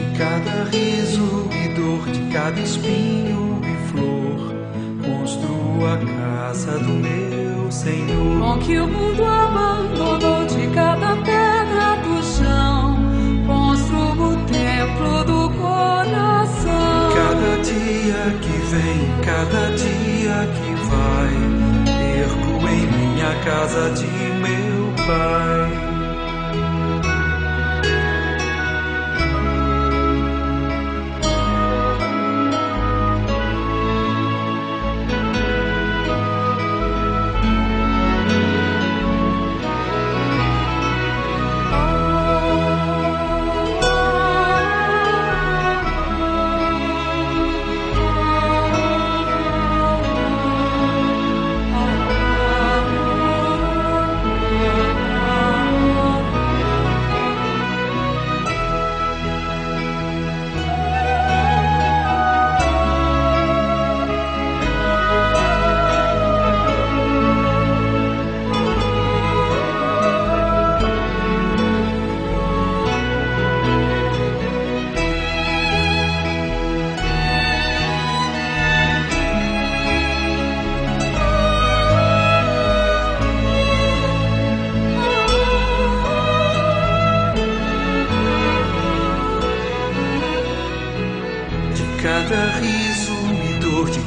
[0.00, 4.54] De cada riso e dor, de cada espinho e flor,
[5.04, 8.40] construo a casa do meu Senhor.
[8.40, 12.96] Com que o mundo abandonou de cada pedra do chão,
[13.46, 17.10] construo o templo do coração.
[17.14, 21.34] Cada dia que vem, cada dia que vai,
[22.22, 25.69] ergo em minha casa de meu Pai.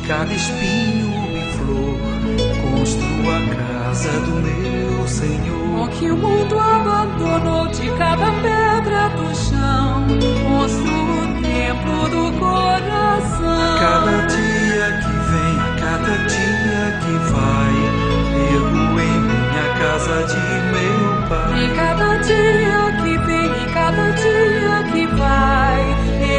[0.08, 1.98] Cada espinho e flor,
[2.62, 5.84] construo a casa do meu Senhor.
[5.84, 10.06] O que o mundo abandonou de cada pedra do chão,
[10.48, 13.76] construo o templo do coração.
[13.76, 17.74] A cada dia que vem, a cada dia que vai,
[18.52, 21.64] ergo em minha casa de meu Pai.
[21.64, 25.82] E cada dia que vem, e cada dia que vai,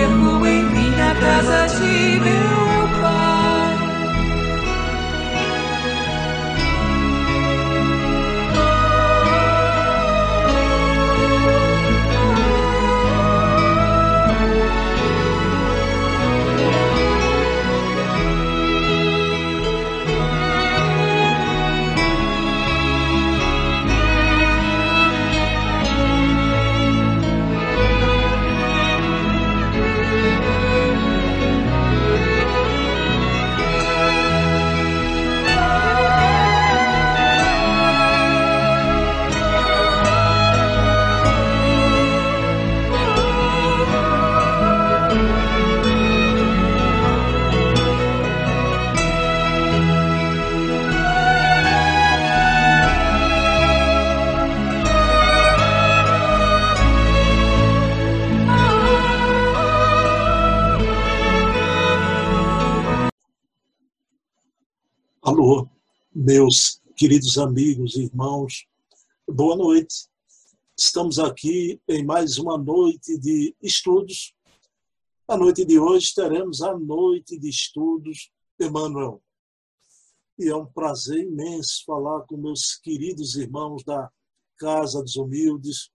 [0.02, 2.23] ergo em minha casa de meu
[66.24, 68.66] meus queridos amigos e irmãos,
[69.28, 70.08] boa noite.
[70.74, 74.34] Estamos aqui em mais uma noite de estudos.
[75.28, 79.22] A noite de hoje teremos a noite de estudos Emmanuel.
[80.38, 84.10] E é um prazer imenso falar com meus queridos irmãos da
[84.56, 85.90] Casa dos Humildes.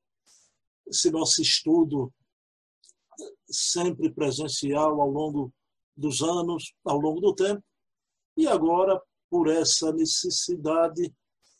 [0.86, 2.14] Esse nosso estudo
[3.50, 5.52] sempre presencial ao longo
[5.98, 7.64] dos anos, ao longo do tempo.
[8.38, 11.14] E agora por essa necessidade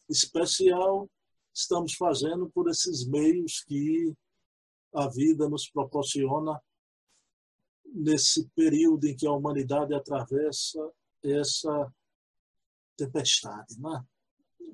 [0.10, 1.10] especial,
[1.54, 4.14] estamos fazendo por esses meios que
[4.94, 6.60] a vida nos proporciona
[7.86, 10.80] nesse período em que a humanidade atravessa
[11.24, 11.94] essa
[12.98, 14.04] tempestade, né?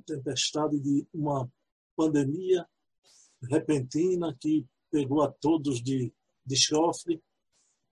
[0.06, 1.50] tempestade de uma
[1.96, 2.68] pandemia
[3.50, 6.14] repentina que pegou a todos de,
[6.46, 7.22] de chofre,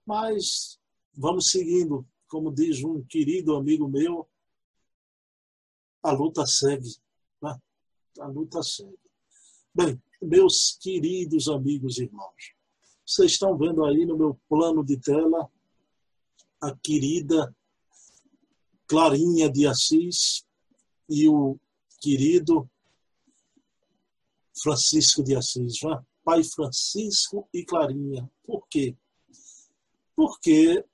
[0.05, 0.79] mas
[1.13, 4.27] vamos seguindo, como diz um querido amigo meu,
[6.03, 6.95] a luta segue.
[7.41, 7.57] Né?
[8.19, 8.99] A luta segue.
[9.73, 12.53] Bem, meus queridos amigos e irmãos,
[13.05, 15.49] vocês estão vendo aí no meu plano de tela
[16.61, 17.55] a querida
[18.87, 20.45] Clarinha de Assis
[21.09, 21.59] e o
[21.99, 22.69] querido
[24.61, 26.03] Francisco de Assis, né?
[26.23, 28.29] Pai Francisco e Clarinha.
[28.45, 28.95] Por quê?
[30.15, 30.85] Porque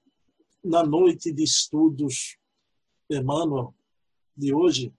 [0.64, 2.38] na noite de estudos
[3.10, 3.76] Emmanuel
[4.36, 4.94] de hoje,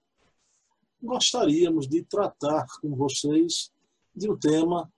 [1.01, 3.71] gostaríamos de tratar com vocês
[4.15, 4.91] de um tema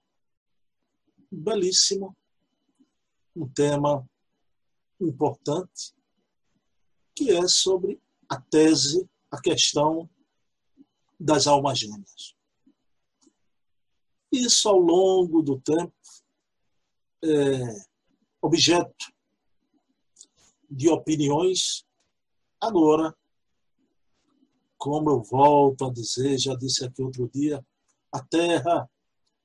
[1.32, 2.16] belíssimo,
[3.36, 4.08] um tema
[5.00, 5.96] importante,
[7.16, 10.10] que é sobre a tese, a questão
[11.20, 12.36] das almas gêmeas.
[14.32, 15.94] Isso, ao longo do tempo,
[17.24, 17.86] é,
[18.42, 19.14] objeto
[20.70, 21.86] de opiniões.
[22.60, 23.16] Agora,
[24.84, 27.66] como eu volto a dizer, já disse aqui outro dia,
[28.12, 28.92] a Terra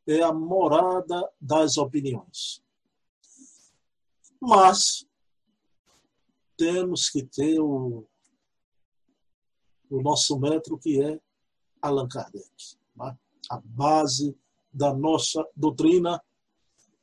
[0.05, 2.61] é a morada das opiniões.
[4.41, 5.07] Mas
[6.57, 8.05] temos que ter o,
[9.89, 11.21] o nosso metro, que é
[11.81, 12.77] Allan Kardec.
[12.97, 13.17] Né?
[13.49, 14.37] A base
[14.73, 16.21] da nossa doutrina,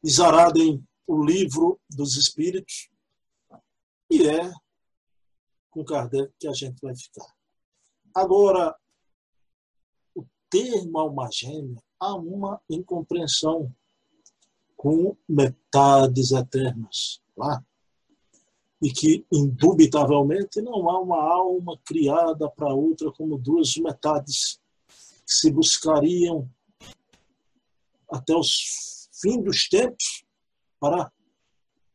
[0.04, 2.90] exarada em O Livro dos Espíritos,
[4.10, 4.52] e é
[5.70, 7.34] com Kardec que a gente vai ficar.
[8.16, 8.74] Agora,
[10.16, 13.76] o termo alma gêmea há uma incompreensão
[14.78, 17.22] com metades eternas.
[17.36, 17.62] Lá.
[18.82, 25.52] E que, indubitavelmente, não há uma alma criada para outra como duas metades que se
[25.52, 26.50] buscariam
[28.10, 30.24] até os fim dos tempos
[30.80, 31.12] para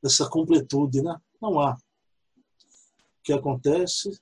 [0.05, 1.01] essa completude.
[1.01, 1.19] Né?
[1.41, 1.77] Não há.
[1.77, 4.21] O que acontece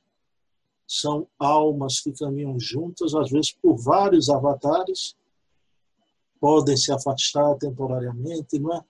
[0.88, 5.14] são almas que caminham juntas, às vezes por vários avatares,
[6.40, 8.82] podem se afastar temporariamente, não é?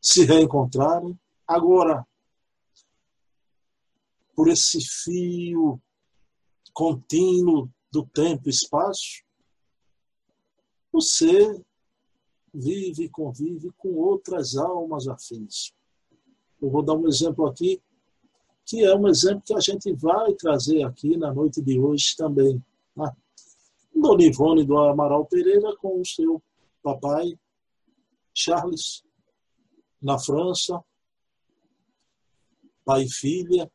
[0.00, 1.16] Se reencontrarem.
[1.46, 2.04] Agora,
[4.34, 5.80] por esse fio
[6.74, 9.24] contínuo do tempo e espaço,
[10.92, 11.62] você
[12.52, 15.72] vive e convive com outras almas afins.
[16.60, 17.80] Eu vou dar um exemplo aqui,
[18.66, 22.62] que é um exemplo que a gente vai trazer aqui na noite de hoje também.
[22.96, 23.16] Né?
[23.94, 26.42] Dona Ivone do Amaral Pereira com o seu
[26.82, 27.38] papai,
[28.34, 29.04] Charles,
[30.02, 30.82] na França,
[32.84, 33.70] pai e filha,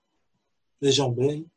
[0.79, 1.49] vejam bem,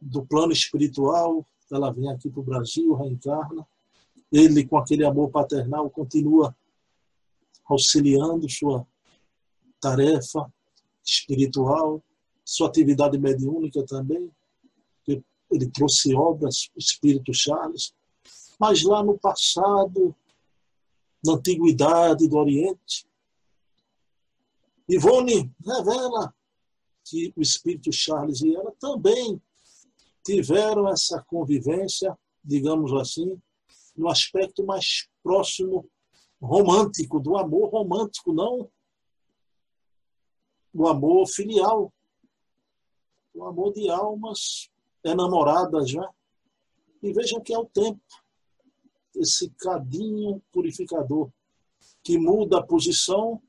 [0.00, 3.66] do plano espiritual, ela vem aqui para o Brasil, reencarna,
[4.30, 6.54] ele, com aquele amor paternal, continua
[7.64, 8.86] auxiliando sua
[9.80, 10.52] tarefa
[11.04, 12.02] espiritual,
[12.44, 14.30] sua atividade mediúnica também,
[15.50, 17.94] ele trouxe obras, o Espírito Charles,
[18.58, 20.14] mas lá no passado,
[21.24, 23.06] na antiguidade do Oriente,
[24.88, 26.34] Ivone revela
[27.04, 29.40] que o Espírito Charles e ela também
[30.24, 33.40] tiveram essa convivência, digamos assim,
[33.96, 35.88] no aspecto mais próximo
[36.40, 38.70] romântico, do amor romântico, não
[40.74, 41.92] do amor filial,
[43.32, 44.68] o amor de almas
[45.04, 46.10] enamoradas já.
[47.00, 48.00] E vejam que é o tempo,
[49.14, 51.30] esse cadinho purificador,
[52.02, 53.40] que muda a posição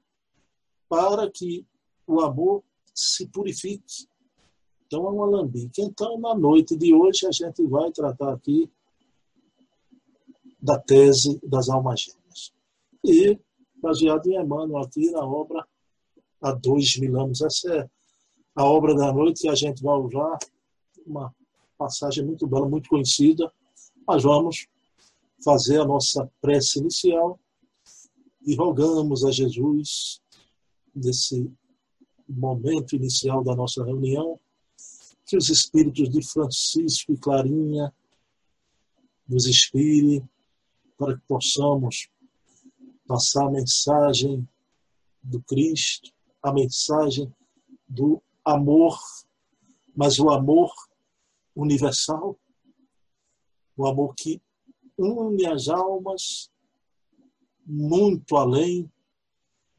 [0.88, 1.66] para que
[2.06, 2.64] o amor
[2.94, 4.08] se purifique.
[4.86, 5.82] Então é um alambique.
[5.82, 8.72] Então, na noite de hoje, a gente vai tratar aqui
[10.62, 12.54] da tese das almas gêmeas.
[13.04, 13.40] E,
[13.82, 15.68] baseado em Emmanuel, aqui na obra
[16.42, 17.42] há dois mil anos.
[17.42, 17.90] Essa é
[18.56, 20.38] a obra da noite a gente vai usar,
[21.06, 21.34] uma
[21.78, 23.52] passagem muito bela, muito conhecida.
[24.08, 24.68] Mas vamos
[25.44, 27.40] fazer a nossa prece inicial
[28.46, 30.22] e rogamos a Jesus,
[30.96, 31.52] nesse
[32.30, 34.40] momento inicial da nossa reunião,
[35.26, 37.94] que os espíritos de Francisco e Clarinha
[39.28, 40.28] nos inspirem
[40.98, 42.08] para que possamos
[43.08, 44.48] passar a mensagem
[45.22, 46.15] do Cristo,
[46.46, 47.34] a mensagem
[47.88, 49.00] do amor,
[49.96, 50.72] mas o amor
[51.56, 52.40] universal,
[53.76, 54.40] o amor que
[54.96, 56.52] une as almas
[57.66, 58.88] muito além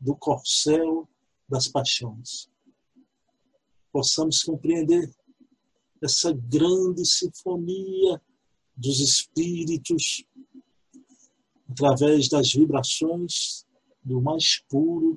[0.01, 1.09] do corcel
[1.49, 2.51] das paixões.
[3.93, 5.09] Possamos compreender
[6.03, 8.21] essa grande sinfonia
[8.77, 10.25] dos espíritos
[11.71, 13.65] através das vibrações
[14.03, 15.17] do mais puro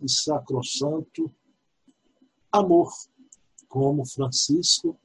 [0.00, 1.32] e sacrossanto
[2.50, 2.92] amor,
[3.68, 4.98] como Francisco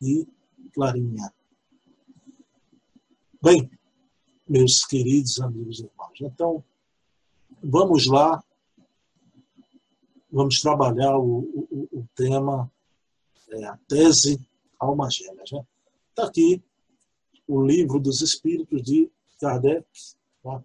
[0.00, 0.26] e
[0.74, 1.32] Clarinha.
[3.42, 3.70] Bem,
[4.48, 6.64] meus queridos amigos e irmãos, então
[7.62, 8.42] vamos lá,
[10.30, 12.70] vamos trabalhar o, o, o tema,
[13.50, 14.38] é, a tese
[14.78, 15.42] Alma Gêmea.
[15.44, 16.28] Está né?
[16.28, 16.62] aqui
[17.46, 19.86] o livro dos Espíritos de Kardec,
[20.42, 20.62] Tá?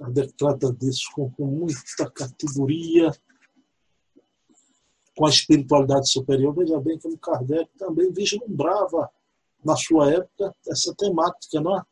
[0.00, 3.12] Kardec trata disso com, com muita categoria,
[5.14, 6.54] com a espiritualidade superior.
[6.54, 9.10] Veja bem como Kardec também vislumbrava
[9.62, 11.82] na sua época essa temática, não é?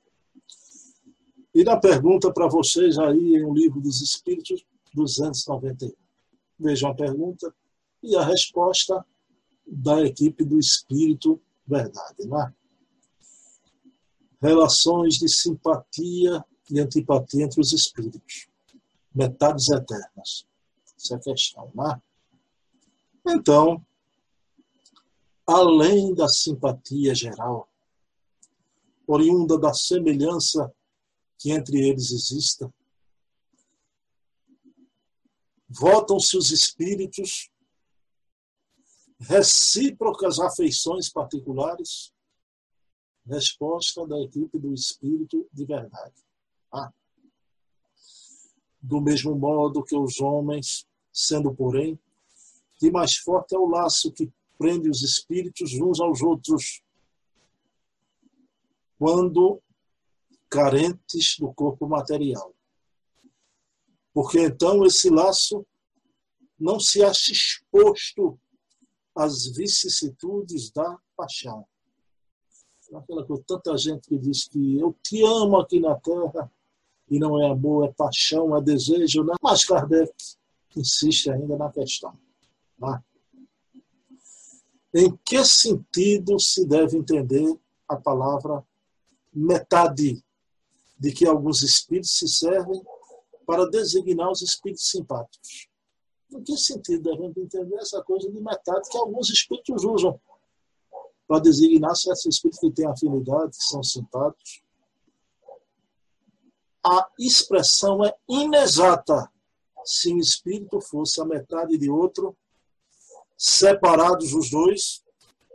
[1.55, 5.93] E na pergunta para vocês aí em um livro dos Espíritos 291.
[6.59, 7.55] Vejam a pergunta
[8.03, 9.05] e a resposta
[9.67, 12.55] da equipe do Espírito Verdade, não é?
[14.41, 18.49] relações de simpatia e antipatia entre os espíritos.
[19.15, 20.47] metades eternas.
[20.97, 22.01] Essa é a questão, né?
[23.27, 23.85] Então,
[25.47, 27.69] além da simpatia geral,
[29.07, 30.73] oriunda da semelhança
[31.39, 32.73] que entre eles exista,
[35.69, 37.51] votam-se os espíritos,
[39.21, 42.13] recíprocas afeições particulares,
[43.27, 46.28] resposta da equipe do espírito de verdade.
[46.73, 46.93] Ah.
[48.81, 51.99] Do mesmo modo que os homens, sendo, porém,
[52.77, 56.83] que mais forte é o laço que prende os espíritos uns aos outros,
[58.99, 59.63] quando
[60.49, 62.55] carentes do corpo material
[64.19, 65.65] porque então esse laço
[66.59, 68.37] não se acha exposto
[69.15, 71.65] às vicissitudes da paixão.
[72.93, 76.51] Aquela coisa, tanta gente que diz que eu te amo aqui na terra,
[77.11, 79.35] e não é amor, é paixão, é desejo, né?
[79.43, 80.13] mas Kardec
[80.77, 82.17] insiste ainda na questão.
[82.79, 83.03] Né?
[84.95, 88.65] Em que sentido se deve entender a palavra
[89.33, 90.23] metade,
[90.99, 92.83] de que alguns espíritos se servem
[93.47, 95.69] para designar os espíritos simpáticos.
[96.31, 100.21] Em que sentido devemos entender essa coisa de metade que alguns espíritos usam
[101.27, 104.63] para designar certos espíritos que têm afinidade, que são simpáticos?
[106.91, 109.31] A expressão é inexata
[109.85, 112.35] se um espírito fosse a metade de outro,
[113.37, 115.05] separados os dois,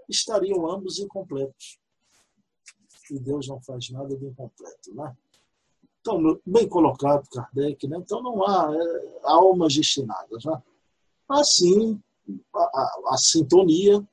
[0.07, 1.79] estariam ambos incompletos.
[3.09, 5.15] E Deus não faz nada de incompleto, né?
[6.01, 7.97] Então, bem colocado Kardec, né?
[7.97, 10.43] então não há é, almas destinadas.
[10.43, 10.61] Né?
[11.29, 12.01] Assim,
[12.53, 14.05] a, a, a, sintonia,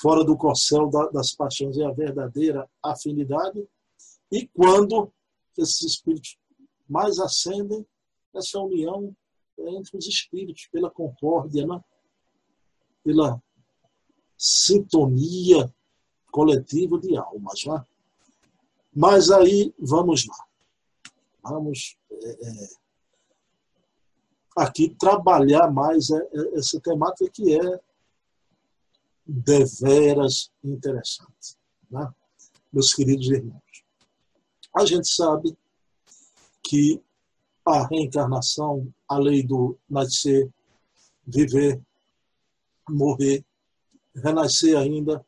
[0.00, 3.66] fora do corcel da, das paixões, é a verdadeira afinidade,
[4.30, 5.12] e quando
[5.60, 6.38] esses espíritos
[6.88, 7.86] mais ascendem,
[8.34, 9.14] essa união
[9.58, 11.82] entre os espíritos, pela concórdia, né?
[13.04, 13.42] pela
[14.36, 15.72] sintonia
[16.30, 17.64] coletiva de almas.
[17.66, 17.84] Né?
[18.94, 20.46] Mas aí, vamos lá
[21.42, 22.68] vamos é, é,
[24.56, 27.80] aqui trabalhar mais é, é, essa temática que é
[29.26, 31.56] deveras interessante,
[31.90, 32.12] né?
[32.72, 33.62] meus queridos irmãos.
[34.74, 35.56] A gente sabe
[36.62, 37.02] que
[37.64, 40.50] a reencarnação, a lei do nascer,
[41.26, 41.80] viver,
[42.88, 43.44] morrer,
[44.14, 45.24] renascer ainda,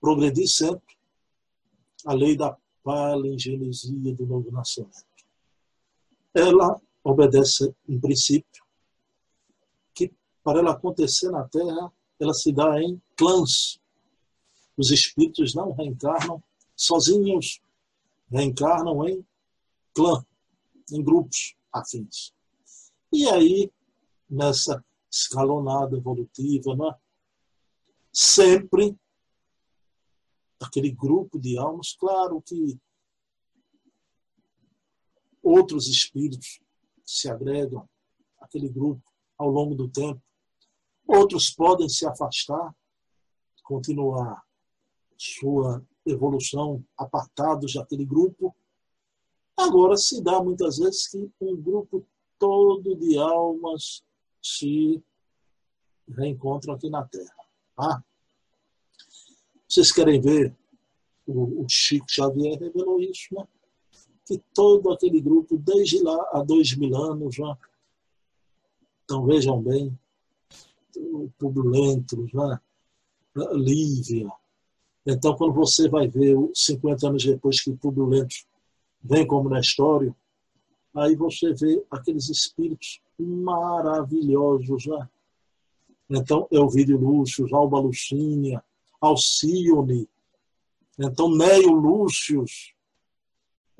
[0.00, 0.96] progredir sempre,
[2.04, 5.08] a lei da palingenesia do novo nascimento
[6.38, 8.64] ela obedece um princípio
[9.94, 10.12] que,
[10.42, 13.80] para ela acontecer na Terra, ela se dá em clãs.
[14.76, 16.42] Os espíritos não reencarnam
[16.76, 17.60] sozinhos,
[18.30, 19.26] reencarnam em
[19.94, 20.24] clã,
[20.92, 22.32] em grupos afins.
[23.12, 23.72] E aí,
[24.28, 26.94] nessa escalonada evolutiva, né,
[28.12, 28.96] sempre
[30.60, 32.78] aquele grupo de almas, claro que
[35.42, 36.60] outros espíritos
[37.04, 37.88] se agregam
[38.40, 39.02] àquele grupo
[39.38, 40.22] ao longo do tempo.
[41.06, 42.74] Outros podem se afastar,
[43.62, 44.42] continuar
[45.16, 48.54] sua evolução apartados daquele grupo.
[49.56, 52.06] Agora se dá muitas vezes que um grupo
[52.38, 54.02] todo de almas
[54.42, 55.02] se
[56.08, 57.34] reencontram aqui na Terra.
[57.76, 58.04] Tá?
[59.68, 60.56] Vocês querem ver?
[61.26, 63.46] O, Chico Xavier revelou isso, né?
[64.24, 67.58] que todo aquele grupo, desde lá há dois mil anos já,
[69.04, 69.98] então vejam bem,
[70.96, 72.60] o Publio né?
[73.52, 74.30] Lívia.
[75.10, 78.26] Então, quando você vai ver 50 anos depois que Publio
[79.02, 80.14] vem como Nestório,
[80.94, 85.08] aí você vê aqueles espíritos maravilhosos, né?
[86.10, 88.62] Então, Elvídio Lúcio, Alba Lucínia,
[89.00, 90.08] Alcione,
[90.98, 92.74] então Neio Lúcius,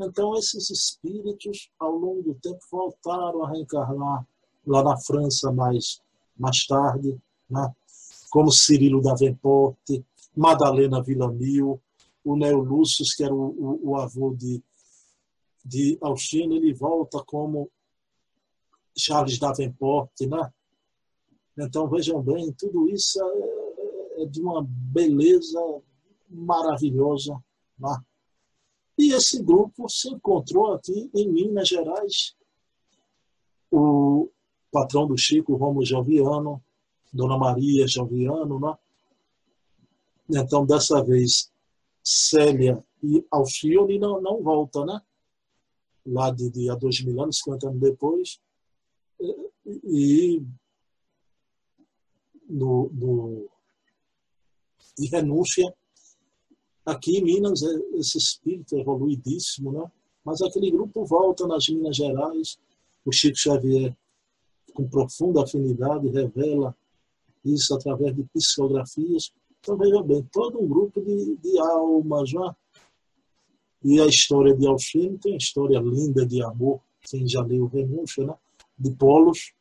[0.01, 4.25] então, esses espíritos, ao longo do tempo, voltaram a reencarnar
[4.65, 6.01] lá na França mais,
[6.39, 7.21] mais tarde,
[7.51, 7.75] né?
[8.31, 10.05] como Cirilo da Venporte,
[10.39, 11.83] Madalena Villamil,
[12.23, 14.63] o Neo Lúcio, que era o, o, o avô de,
[15.65, 17.69] de Alcino, ele volta como
[18.97, 20.53] Charles Davenport, né?
[21.59, 25.61] Então, vejam bem, tudo isso é, é de uma beleza
[26.31, 27.37] maravilhosa,
[27.77, 28.01] né?
[28.97, 32.37] E esse grupo se encontrou aqui em Minas Gerais.
[33.73, 34.31] O
[34.71, 36.63] patrão do Chico, Romo Joviano,
[37.13, 38.77] Dona Maria Joviano, né?
[40.29, 41.51] Então, dessa vez,
[42.03, 45.01] Célia e Alcione não, não volta, né?
[46.07, 48.41] Lá de, de há dois mil anos, 50 anos depois.
[49.85, 50.43] e
[52.49, 53.49] no, no,
[54.99, 55.73] de renúncia.
[56.85, 59.91] Aqui em Minas, é, esse espírito é evoluidíssimo, né?
[60.25, 62.59] mas aquele grupo volta nas Minas Gerais.
[63.05, 63.97] O Chico Xavier,
[64.75, 66.77] com profunda afinidade, revela
[67.45, 69.33] isso através de psicografias.
[69.69, 72.33] Então, veja bem, todo um grupo de, de almas.
[72.33, 72.57] Né?
[73.85, 78.25] E a história de Alfino tem uma história linda de amor, quem já leu Renúncia,
[78.25, 78.35] né?
[78.79, 79.53] de Polos,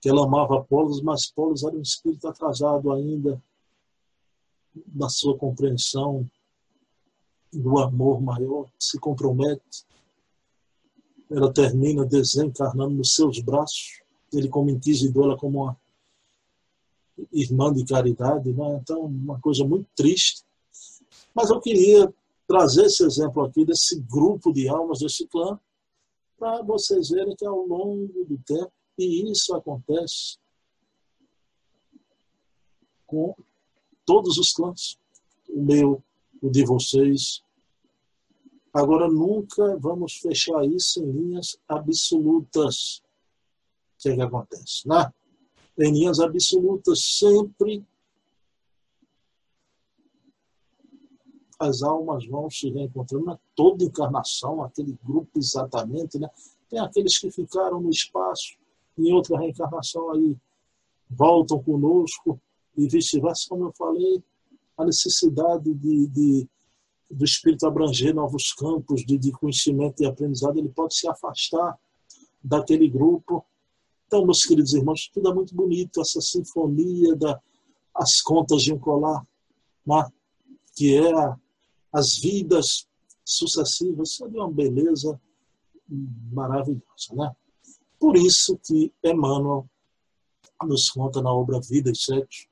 [0.00, 3.42] que ela amava Polos, mas Polos era um espírito atrasado ainda
[4.94, 6.26] na sua compreensão
[7.52, 9.84] do amor maior, se compromete.
[11.30, 14.00] Ela termina desencarnando nos seus braços,
[14.32, 15.81] ele como inquisidor, ela como uma
[17.32, 18.80] irmã de caridade, né?
[18.80, 20.44] então uma coisa muito triste.
[21.34, 22.12] Mas eu queria
[22.46, 25.58] trazer esse exemplo aqui desse grupo de almas, desse clã,
[26.38, 30.38] para vocês verem que ao longo do tempo e isso acontece
[33.06, 33.34] com
[34.04, 34.98] todos os clãs.
[35.48, 36.02] O meu,
[36.40, 37.42] o de vocês.
[38.72, 42.98] Agora, nunca vamos fechar isso em linhas absolutas.
[42.98, 44.88] O que, é que acontece?
[44.88, 45.12] Né?
[45.78, 47.84] Em linhas absolutas, sempre
[51.58, 53.26] as almas vão se reencontrando.
[53.26, 56.18] Não é toda encarnação, aquele grupo exatamente.
[56.18, 56.28] Né?
[56.68, 58.56] Tem aqueles que ficaram no espaço
[58.98, 60.36] em outra reencarnação aí
[61.08, 62.40] voltam conosco
[62.76, 64.22] e vice-versa, como eu falei,
[64.76, 66.48] a necessidade de, de,
[67.10, 71.78] do espírito abranger novos campos de, de conhecimento e aprendizado, ele pode se afastar
[72.42, 73.44] daquele grupo.
[74.12, 77.40] Então, meus queridos irmãos, tudo é muito bonito, essa sinfonia das
[77.94, 79.26] as contas de um colar,
[79.86, 80.06] né?
[80.76, 81.10] que é
[81.90, 82.86] as vidas
[83.24, 85.18] sucessivas, isso é uma beleza
[86.30, 87.14] maravilhosa.
[87.14, 87.34] Né?
[87.98, 89.66] Por isso que Emmanuel
[90.62, 92.46] nos conta na obra Vida e Sexo,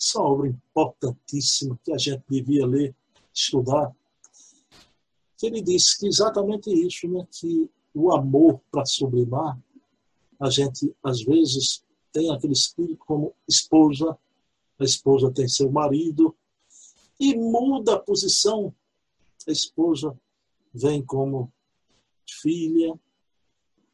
[0.00, 2.96] essa obra importantíssima que a gente devia ler,
[3.34, 3.94] estudar,
[5.36, 9.60] que ele diz que exatamente isso, né, que o amor para sublimar,
[10.42, 14.18] a gente às vezes tem aquele espírito como esposa,
[14.76, 16.34] a esposa tem seu marido,
[17.18, 18.74] e muda a posição,
[19.46, 20.18] a esposa
[20.74, 21.52] vem como
[22.28, 22.92] filha,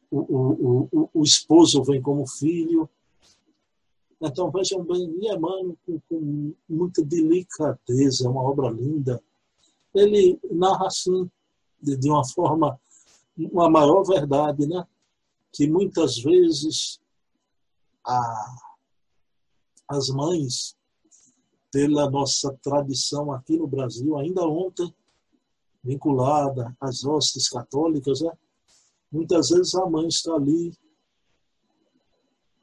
[0.09, 2.89] o, o, o, o esposo vem como filho.
[4.19, 9.21] Então vejam bem, Emmanuel, com, com muita delicadeza, é uma obra linda.
[9.93, 11.29] Ele narra assim,
[11.79, 12.79] de, de uma forma,
[13.37, 14.83] uma maior verdade, né?
[15.51, 16.99] Que muitas vezes
[18.05, 18.55] a,
[19.89, 20.77] as mães,
[21.71, 24.93] pela nossa tradição aqui no Brasil, ainda ontem,
[25.83, 28.31] vinculada às hostes católicas, né?
[29.11, 30.71] Muitas vezes a mãe está ali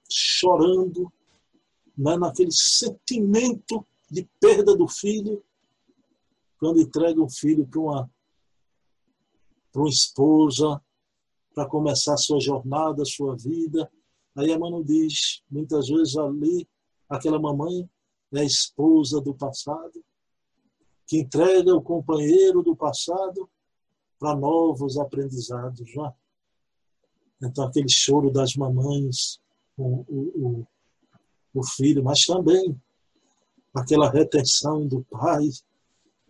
[0.09, 1.13] chorando,
[1.97, 5.43] né, naquele sentimento de perda do filho,
[6.59, 8.11] quando entrega o filho para uma,
[9.73, 10.81] para uma esposa,
[11.57, 13.91] para começar sua jornada, sua vida.
[14.37, 16.69] Aí a não diz, muitas vezes ali,
[17.09, 17.89] aquela mamãe
[18.35, 20.05] é a esposa do passado,
[21.07, 23.49] que entrega o companheiro do passado
[24.19, 25.95] para novos aprendizados.
[25.95, 26.13] Né?
[27.45, 29.41] Então, aquele choro das mamães
[29.75, 30.67] com o,
[31.55, 32.79] o, o filho, mas também
[33.75, 35.49] aquela retenção do pai,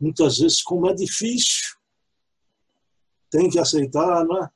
[0.01, 1.77] muitas vezes, como é difícil,
[3.29, 4.56] tem que aceitar, não é?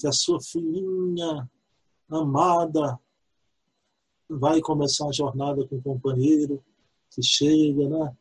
[0.00, 1.48] Que a sua filhinha
[2.08, 2.98] amada
[4.28, 6.64] vai começar a jornada com o companheiro
[7.10, 8.16] que chega, né?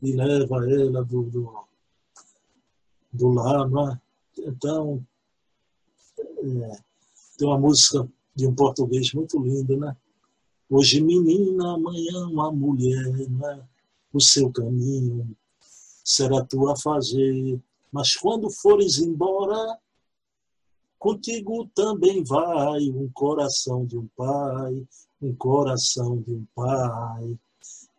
[0.00, 1.64] E leva ela do, do,
[3.12, 4.00] do lar, não é?
[4.38, 5.06] Então,
[6.18, 6.78] é,
[7.36, 9.96] tem uma música de um português muito linda, né?
[10.70, 13.68] Hoje menina, amanhã uma mulher, né?
[14.12, 15.36] O seu caminho
[16.02, 17.60] será tu a fazer.
[17.92, 19.78] Mas quando fores embora,
[21.04, 24.86] contigo também vai um coração de um pai,
[25.20, 27.38] um coração de um pai.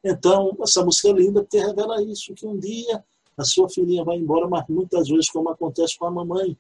[0.04, 3.04] Então, essa música é linda porque revela isso, que um dia
[3.38, 6.58] a sua filhinha vai embora, mas muitas vezes, como acontece com a mamãe,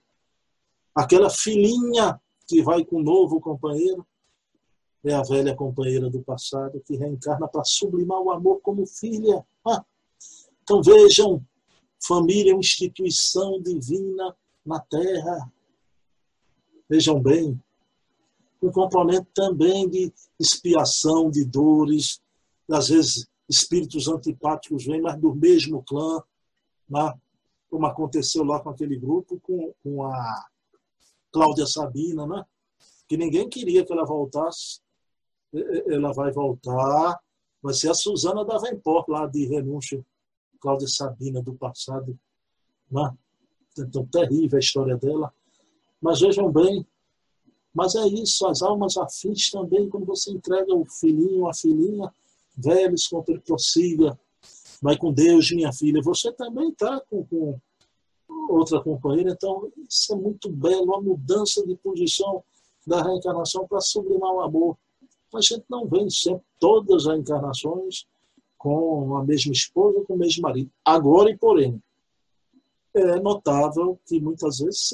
[0.95, 4.07] Aquela filhinha que vai com o novo companheiro
[5.03, 9.45] é a velha companheira do passado que reencarna para sublimar o amor como filha.
[9.67, 9.83] Ah,
[10.63, 11.45] então vejam,
[12.01, 15.51] família é uma instituição divina na Terra.
[16.89, 17.59] Vejam bem,
[18.61, 22.21] um componente também de expiação de dores,
[22.69, 26.21] às vezes espíritos antipáticos vêm, mas do mesmo clã,
[26.89, 27.13] né?
[27.69, 30.45] como aconteceu lá com aquele grupo, com, com a
[31.31, 32.43] Cláudia Sabina, né?
[33.07, 34.79] que ninguém queria que ela voltasse,
[35.87, 37.19] ela vai voltar.
[37.61, 40.05] Vai ser a Suzana da Vempor, lá de Renúncio,
[40.59, 42.17] Cláudia Sabina, do passado.
[42.89, 43.11] Né?
[43.77, 45.33] Então, terrível a história dela.
[46.05, 46.85] Mas vejam bem,
[47.73, 52.13] mas é isso, as almas afins também, quando você entrega o filhinho, a filhinha,
[52.55, 54.15] velhos, ele prossiga,
[54.79, 55.99] vai com Deus, minha filha.
[56.03, 57.59] Você também está com, com,
[58.47, 62.43] outra companheira, então isso é muito belo, a mudança de posição
[62.85, 64.77] da reencarnação para sublimar o amor.
[65.33, 68.05] A gente não vê sempre todas as encarnações
[68.59, 70.69] com a mesma esposa, com o mesmo marido.
[70.85, 71.81] Agora e porém,
[72.93, 74.87] é notável que muitas vezes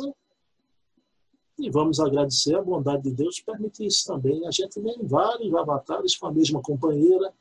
[1.61, 4.45] e vamos agradecer a bondade de Deus permite isso também.
[4.47, 7.33] A gente vê vários avatares com a mesma companheira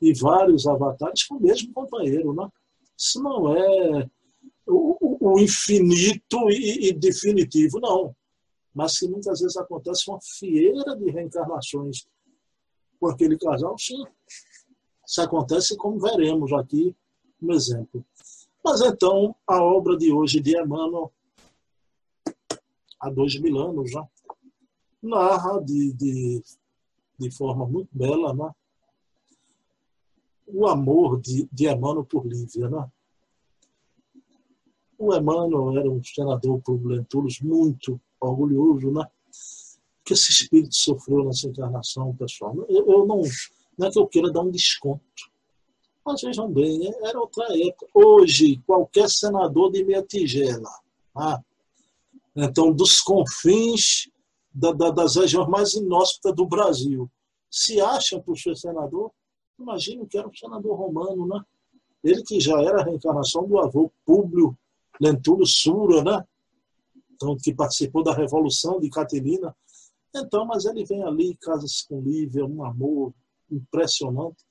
[0.00, 2.32] e vários avatares com o mesmo companheiro.
[2.34, 2.48] Né?
[2.96, 4.08] Isso não é
[4.66, 8.14] o, infinito e, definitivo, não.
[8.74, 12.06] Mas que muitas vezes acontece uma fieira de reencarnações
[13.00, 14.02] com aquele casal, sim.
[15.06, 16.94] Isso acontece como veremos aqui
[17.40, 18.04] um exemplo.
[18.64, 21.12] Mas então, a obra de hoje de Emmanuel
[23.00, 24.06] há dois mil anos já,
[25.02, 26.42] narra de, de,
[27.18, 28.50] de forma muito bela né?
[30.46, 32.68] o amor de, de Emmanuel por Lívia.
[32.68, 32.88] Né?
[34.98, 36.80] O Emmanuel era um senador por
[37.42, 39.06] muito orgulhoso, né?
[40.04, 42.54] que esse espírito sofreu nessa encarnação, pessoal.
[42.68, 43.22] Eu, eu não,
[43.76, 45.02] não é que eu queira dar um desconto.
[46.04, 47.86] Mas vejam bem, era outra época.
[47.92, 50.70] Hoje, qualquer senador de meia tigela,
[51.16, 51.42] ah,
[52.36, 54.10] então, dos confins
[54.52, 57.10] da, da, das regiões mais inóspitas do Brasil,
[57.50, 59.10] se acham por ser senador,
[59.58, 61.42] imagino que era um senador romano, né?
[62.04, 64.56] Ele que já era a reencarnação do avô Públio
[65.00, 66.24] Lentulio Sura, né?
[67.14, 69.56] Então, que participou da Revolução de Catilina.
[70.14, 73.14] Então, mas ele vem ali, casa-se com Lívia, um amor
[73.50, 74.44] impressionante.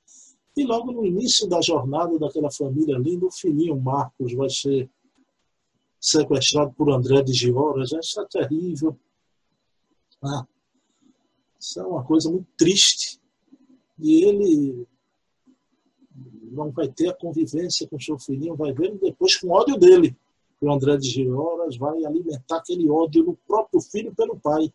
[0.57, 4.89] E logo no início da jornada daquela família linda, o filhinho Marcos vai ser
[6.05, 8.95] sequestrado por André de Gioras, isso é terrível.
[10.23, 10.45] Ah,
[11.59, 13.19] isso é uma coisa muito triste.
[13.97, 14.87] E ele
[16.51, 20.15] não vai ter a convivência com seu filhinho, vai ver depois com ódio dele.
[20.61, 24.71] O André de Gioras vai alimentar aquele ódio no próprio filho pelo pai.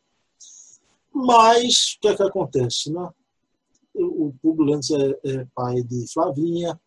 [1.15, 2.93] Mas o que é que acontece?
[2.93, 3.09] Né?
[3.95, 6.79] O Públio Lentes é, é pai de Flavinha.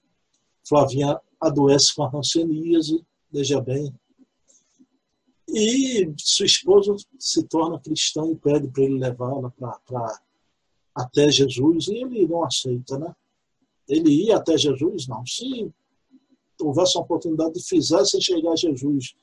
[0.67, 3.93] Flavinha adoece com a ranceníase, veja bem,
[5.53, 10.19] e sua esposa se torna cristã e pede para ele levá-la para
[10.95, 13.15] até Jesus e ele não aceita, né?
[13.87, 15.07] Ele ia até Jesus?
[15.07, 15.23] Não.
[15.25, 15.71] Se
[16.59, 19.13] houvesse uma oportunidade de fizesse chegar a Jesus,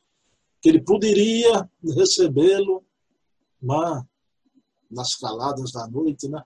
[0.61, 2.85] que ele poderia recebê-lo
[3.61, 4.05] mas,
[4.91, 6.43] nas caladas da noite, né?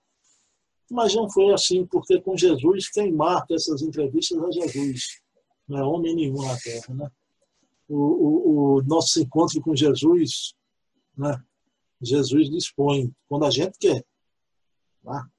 [0.90, 5.20] Mas não foi assim, porque com Jesus, quem marca essas entrevistas é Jesus,
[5.68, 7.10] não é homem nenhum na terra, né?
[7.88, 10.54] O, o, o nosso encontro com Jesus,
[11.16, 11.42] né?
[12.00, 14.04] Jesus dispõe quando a gente quer.
[15.02, 15.30] Né?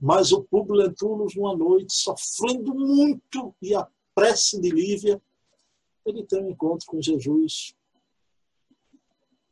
[0.00, 5.20] Mas o Públio Lentulus, numa noite, sofrendo muito, e a prece de Lívia,
[6.06, 7.74] ele tem um encontro com Jesus.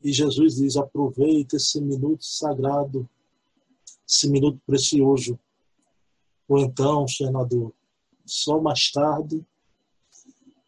[0.02, 3.08] E Jesus diz: aproveita esse minuto sagrado,
[4.08, 5.38] esse minuto precioso.
[6.48, 7.72] Ou então, senador,
[8.24, 9.44] só mais tarde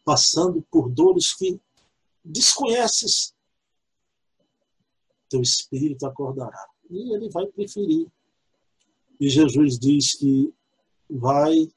[0.09, 1.61] passando por dores que
[2.25, 3.31] desconheces,
[5.29, 6.67] teu espírito acordará.
[6.89, 8.11] E ele vai preferir.
[9.19, 10.51] E Jesus diz que
[11.07, 11.71] vai,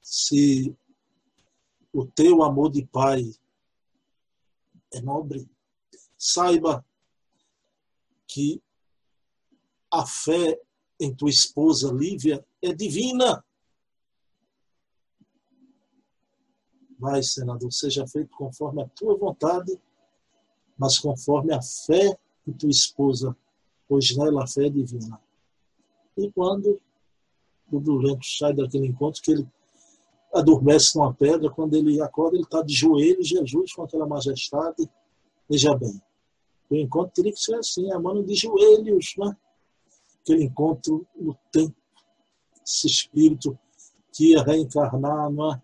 [0.00, 0.74] se
[1.92, 3.34] o teu amor de pai
[4.94, 5.46] é nobre,
[6.16, 6.82] saiba
[8.26, 8.62] que
[9.92, 10.58] a fé
[10.98, 13.44] em tua esposa Lívia é divina.
[16.98, 19.80] Vai, Senador, seja feito conforme a tua vontade,
[20.76, 23.36] mas conforme a fé de tua esposa,
[23.88, 25.20] pois nela a fé é divina.
[26.16, 26.80] E quando
[27.70, 29.48] o doente sai daquele encontro, que ele
[30.34, 34.88] adormece numa pedra, quando ele acorda, ele está de joelho, Jesus com aquela majestade.
[35.48, 36.02] Veja bem,
[36.68, 39.36] o encontro teria que ser assim, a mano de joelhos, né?
[40.20, 41.74] Aquele encontro no tempo,
[42.66, 43.58] esse espírito
[44.12, 45.62] que ia reencarnar, não é?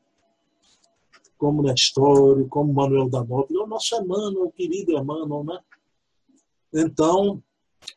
[1.44, 5.60] Como Nestório, como Manuel da Nóbrega, é o nosso Emmanuel, o querido Emmanuel, né?
[6.72, 7.42] Então,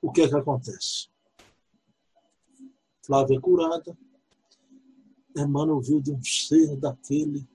[0.01, 1.07] o que é que acontece?
[3.05, 3.97] Flávia é curada,
[5.33, 7.47] Emmanuel viu de um ser daquele,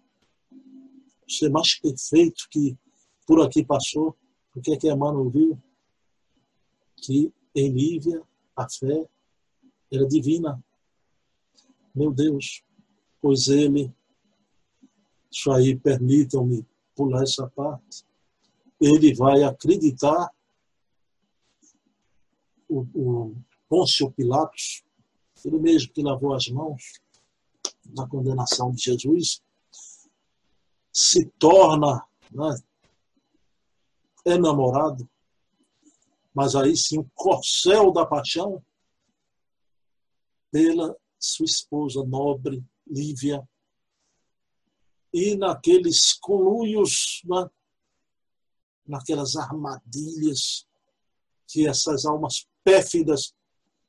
[1.29, 2.75] ser mais perfeito que
[3.27, 4.17] por aqui passou.
[4.57, 5.63] O que é que Emmanuel viu?
[6.97, 8.23] Que em Lívia,
[8.57, 9.07] a fé
[9.93, 10.59] era divina.
[11.95, 12.65] Meu Deus,
[13.21, 13.95] pois ele,
[15.33, 18.05] isso aí, permitam-me pular essa parte,
[18.79, 20.31] ele vai acreditar
[22.69, 23.37] o, o
[23.69, 24.85] Pôncio Pilatos,
[25.45, 27.01] ele mesmo que lavou as mãos
[27.97, 29.43] na condenação de Jesus,
[30.93, 32.55] se torna né,
[34.27, 35.09] enamorado,
[36.35, 38.63] mas aí sim o corcel da paixão
[40.51, 43.47] pela sua esposa nobre, Lívia,
[45.13, 47.49] e naqueles conluios, né,
[48.87, 50.67] naquelas armadilhas
[51.47, 53.35] que essas almas pérfidas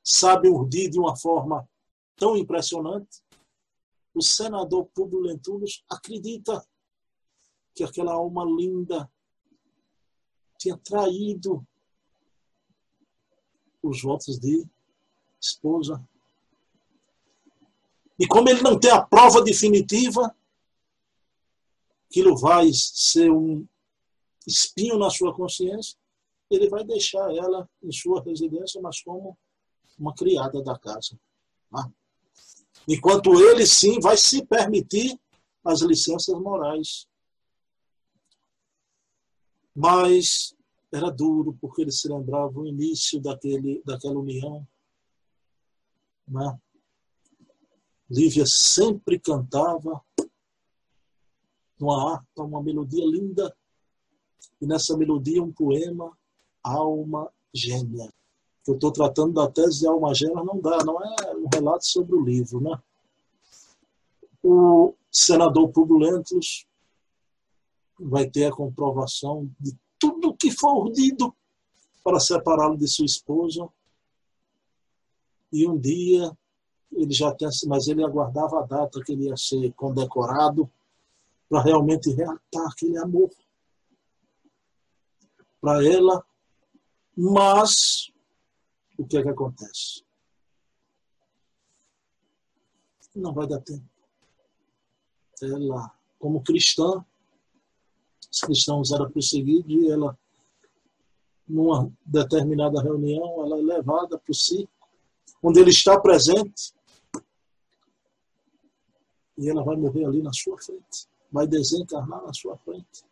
[0.02, 1.66] sabem urdir de uma forma
[2.14, 3.22] tão impressionante,
[4.14, 6.64] o senador Publio Lentulus acredita
[7.74, 9.10] que aquela alma linda
[10.58, 11.66] tinha traído
[13.82, 14.66] os votos de
[15.40, 16.02] esposa.
[18.18, 20.34] E como ele não tem a prova definitiva,
[22.08, 23.66] aquilo vai ser um
[24.46, 25.96] espinho na sua consciência,
[26.50, 29.36] ele vai deixar ela em sua residência, mas como
[29.98, 31.18] uma criada da casa.
[31.70, 31.90] Tá?
[32.86, 35.18] Enquanto ele sim vai se permitir
[35.64, 37.08] as licenças morais.
[39.74, 40.54] Mas
[40.92, 44.66] era duro, porque ele se lembrava o início daquele, daquela união.
[46.28, 46.60] Né?
[48.08, 50.00] Lívia sempre cantava
[51.80, 53.54] uma harpa, uma melodia linda,
[54.60, 56.16] e nessa melodia um poema,
[56.62, 58.12] Alma Gêmea.
[58.66, 62.14] Eu estou tratando da tese de Alma Gêmea, não dá, não é um relato sobre
[62.16, 62.60] o livro.
[62.60, 62.80] Né?
[64.42, 66.66] O senador Pubulentus
[67.98, 71.34] vai ter a comprovação de tudo que for urdido
[72.02, 73.68] para separá-lo de sua esposa.
[75.52, 76.36] E um dia
[76.92, 80.70] ele já tem, mas ele aguardava a data que ele ia ser condecorado
[81.48, 83.30] para realmente reatar aquele amor
[85.60, 86.24] para ela.
[87.16, 88.12] Mas
[88.98, 90.04] o que é que acontece?
[93.14, 93.88] Não vai dar tempo.
[95.40, 97.04] Ela, como cristã,
[98.30, 100.18] os cristãos eram perseguidos e ela,
[101.46, 104.72] numa determinada reunião, ela é levada para o circo,
[105.42, 106.74] onde ele está presente,
[109.38, 113.04] e ela vai morrer ali na sua frente, vai desencarnar na sua frente,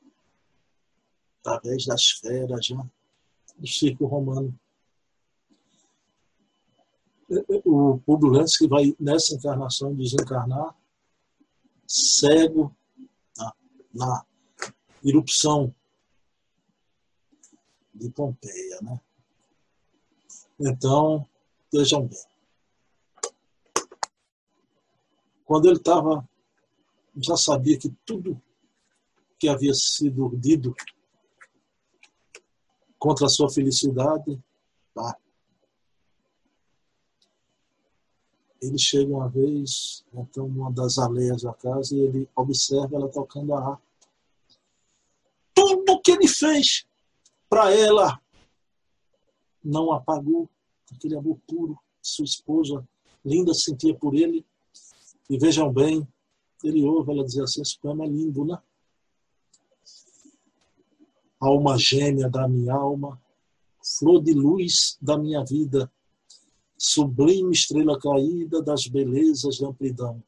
[1.40, 2.76] através das feras já,
[3.56, 4.56] do circo romano.
[7.64, 10.72] O Publio que vai nessa encarnação desencarnar,
[11.85, 12.72] cego,
[13.37, 13.54] na,
[13.92, 14.26] na
[15.04, 15.74] erupção
[17.92, 18.78] de Pompeia.
[18.82, 19.00] Né?
[20.61, 21.28] Então,
[21.72, 22.24] vejam bem.
[25.44, 26.28] Quando ele estava,
[27.16, 28.40] já sabia que tudo
[29.38, 30.75] que havia sido urdido
[32.98, 34.40] contra a sua felicidade,
[34.94, 35.16] tá?
[38.61, 43.53] ele chega uma vez, então, numa das aleias da casa, e ele observa ela tocando
[43.55, 43.92] a harpa
[45.55, 46.87] tudo que ele fez
[47.48, 48.20] para ela
[49.64, 50.48] não apagou
[50.92, 52.87] aquele amor puro que sua esposa
[53.25, 54.44] linda sentia por ele.
[55.31, 56.07] E vejam bem,
[56.68, 58.59] ela dizer assim: esse poema é lindo, né?
[61.40, 63.20] Alma gêmea da minha alma,
[63.98, 65.90] flor de luz da minha vida,
[66.79, 70.22] sublime estrela caída das belezas da amplidão.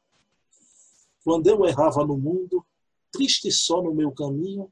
[1.23, 2.65] Quando eu errava no mundo,
[3.11, 4.71] triste só no meu caminho,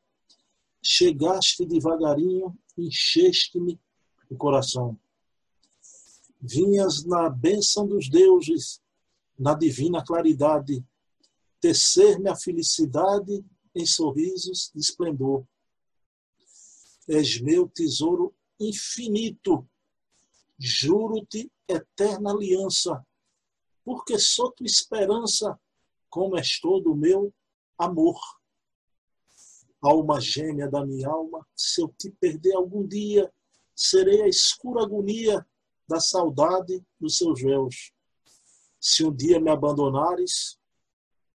[0.84, 3.80] chegaste devagarinho, encheste-me
[4.30, 4.98] o coração.
[6.42, 8.82] Vinhas na bênção dos deuses,
[9.40, 10.86] na divina claridade,
[11.64, 13.42] tecer-me a felicidade
[13.74, 15.48] em sorrisos de esplendor.
[17.08, 19.66] És meu tesouro infinito,
[20.60, 23.02] juro-te eterna aliança,
[23.82, 25.58] porque sou tua esperança,
[26.10, 27.34] como és todo o meu
[27.78, 28.20] amor
[29.82, 33.32] alma gêmea da minha alma, se eu te perder algum dia,
[33.76, 35.46] serei a escura agonia
[35.88, 37.92] da saudade dos seus véus.
[38.80, 40.58] Se um dia me abandonares,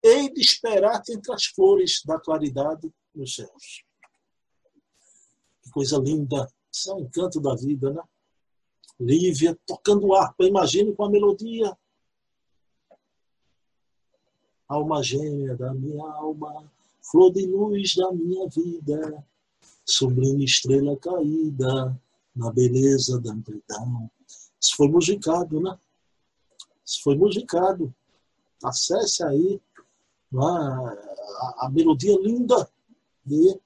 [0.02, 3.84] hei de esperar-te entre as flores da claridade nos céus.
[5.62, 6.50] Que coisa linda!
[6.72, 8.02] Isso é um encanto da vida, né?
[9.00, 11.76] Lívia tocando harpa, imagine com a melodia.
[14.68, 16.70] Alma gêmea da minha alma,
[17.02, 19.26] flor de luz da minha vida,
[19.84, 21.98] sublime estrela caída
[22.34, 24.10] na beleza da amplidão.
[24.60, 25.78] Isso foi musicado, né?
[26.84, 27.94] Isso foi musicado.
[28.62, 29.60] Acesse aí
[30.34, 31.18] é?
[31.58, 32.70] a, melodia linda
[33.24, 33.58] de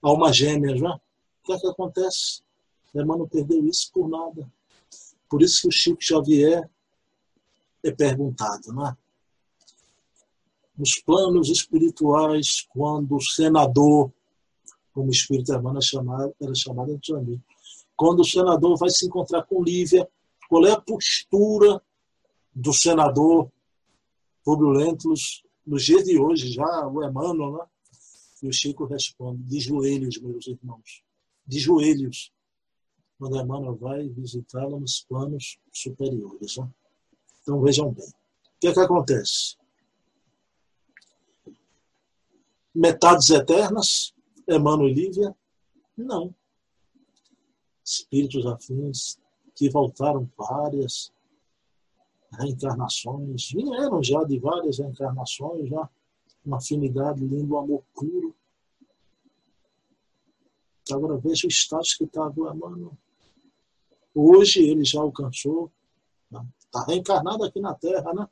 [0.00, 0.76] Alma Gêmea.
[0.76, 0.94] Já.
[0.94, 1.00] O
[1.44, 2.42] que é que acontece?
[2.94, 4.50] Emmanuel perdeu isso por nada.
[5.28, 6.68] Por isso que o Chico Xavier
[7.84, 8.96] é perguntado, né?
[10.76, 14.12] Nos planos espirituais, quando o senador,
[14.92, 17.42] como o espírito Emmanuel era chamado, era chamado antigamente,
[17.96, 20.08] quando o senador vai se encontrar com Lívia,
[20.48, 21.82] qual é a postura
[22.54, 23.50] do senador
[24.46, 27.66] Rubio Lentulus nos dias de hoje, já o Emmanuel, né?
[28.42, 31.02] E o Chico responde, de joelhos, meus irmãos,
[31.46, 32.32] de joelhos,
[33.18, 36.56] quando Emmanuel vai visitá-la nos planos superiores.
[36.58, 36.68] Né?
[37.42, 38.06] Então vejam bem.
[38.06, 39.56] O que é que acontece?
[42.74, 44.14] Metades eternas,
[44.46, 45.34] Emmanuel e Lívia?
[45.96, 46.34] Não
[47.86, 49.18] espíritos afins
[49.54, 51.12] que voltaram várias
[52.38, 55.88] reencarnações, vieram já de várias reencarnações, já
[56.44, 58.34] uma afinidade linda, um amor puro.
[60.92, 62.96] Agora veja o estágio que está do Emmanuel.
[64.14, 65.70] Hoje ele já alcançou,
[66.30, 66.86] está né?
[66.88, 68.28] reencarnado aqui na Terra, né?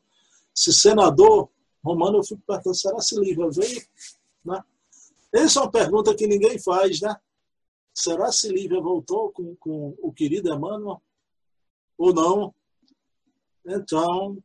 [0.55, 1.51] Se senador
[1.83, 3.83] romano, eu fico perguntando, será se Lívia veio?
[4.45, 4.63] Né?
[5.33, 7.15] Essa é uma pergunta que ninguém faz, né?
[7.93, 11.03] Será se Lívia voltou com, com o querido Emmanuel?
[11.99, 12.55] Ou não?
[13.67, 14.39] Então,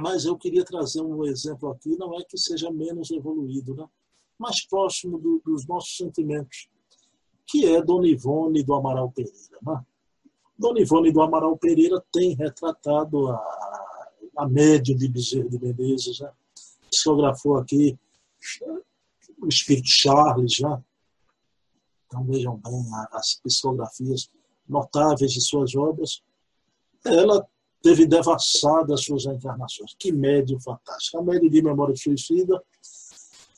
[0.00, 3.86] mas eu queria trazer um exemplo aqui, não é que seja menos evoluído, né?
[4.38, 6.68] mais próximo do, dos nossos sentimentos,
[7.46, 9.58] que é Dona Ivone do Amaral Pereira.
[9.60, 9.84] Né?
[10.56, 16.30] Dona Ivone do Amaral Pereira tem retratado a, a médio de Bezerra de Menezes, né?
[16.88, 17.98] psicografou aqui
[19.40, 20.82] o Espírito Charles, né?
[22.06, 24.30] Então vejam bem as psicografias
[24.66, 26.22] notáveis de suas obras.
[27.04, 27.46] Ela
[27.82, 29.94] teve devassadas suas encarnações.
[29.98, 31.18] Que médio fantástico.
[31.18, 32.62] A médio de memória suicida,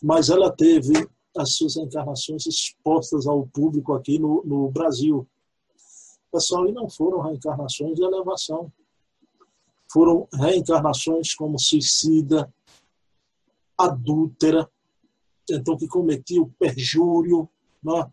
[0.02, 5.26] mas ela teve as suas encarnações expostas ao público aqui no, no Brasil.
[6.32, 8.72] Pessoal, e não foram reencarnações de elevação.
[9.92, 12.52] Foram reencarnações como suicida,
[13.76, 14.70] adúltera,
[15.50, 17.48] então que cometia o perjúrio,
[17.82, 18.08] né?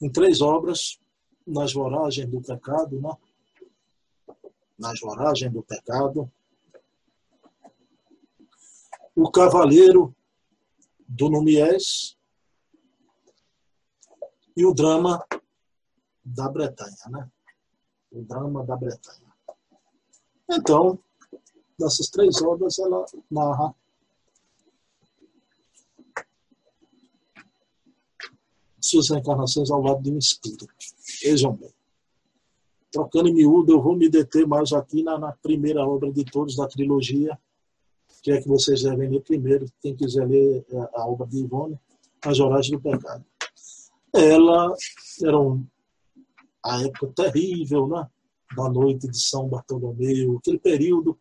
[0.00, 0.98] em três obras,
[1.46, 3.10] Nas Voragens do Pecado, né?
[4.78, 6.30] Nas Voragens do Pecado,
[9.16, 10.14] O Cavaleiro
[11.06, 12.16] do Numies
[14.56, 15.24] e o Drama
[16.24, 17.30] da Bretanha, né?
[18.10, 19.32] O Drama da Bretanha.
[20.50, 20.98] Então,
[21.78, 23.74] dessas três obras, ela narra
[28.80, 30.66] suas reencarnações ao lado de um espírito.
[31.22, 31.72] Vejam bem.
[32.94, 36.54] Trocando em miúdo, eu vou me deter mais aqui na, na primeira obra de todos
[36.54, 37.36] da trilogia,
[38.22, 41.38] que é que vocês devem ler primeiro, quem quiser ler a, é, a obra de
[41.38, 41.76] Ivone,
[42.24, 43.24] As Horários do Pecado.
[44.14, 44.72] Ela
[45.24, 45.66] era um,
[46.64, 48.08] a época terrível, né?
[48.56, 51.18] da noite de São Bartolomeu, aquele período,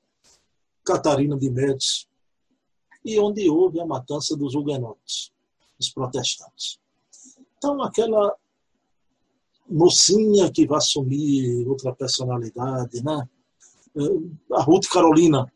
[0.86, 2.07] Catarina de Médici,
[3.03, 5.33] e onde houve a matança dos huguenotes,
[5.79, 6.79] os protestantes.
[7.57, 8.38] Então, aquela
[9.69, 13.28] mocinha que vai assumir outra personalidade, né?
[14.52, 15.52] A Ruth Carolina,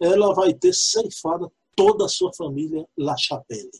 [0.00, 3.70] ela vai ter ceifada toda a sua família La Chapelle.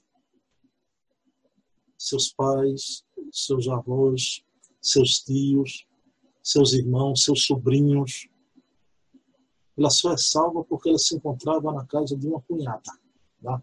[1.97, 4.44] Seus pais, seus avós,
[4.81, 5.87] seus tios,
[6.42, 8.29] seus irmãos, seus sobrinhos.
[9.77, 12.83] Ela só é salva porque ela se encontrava na casa de uma cunhada.
[13.42, 13.62] Tá?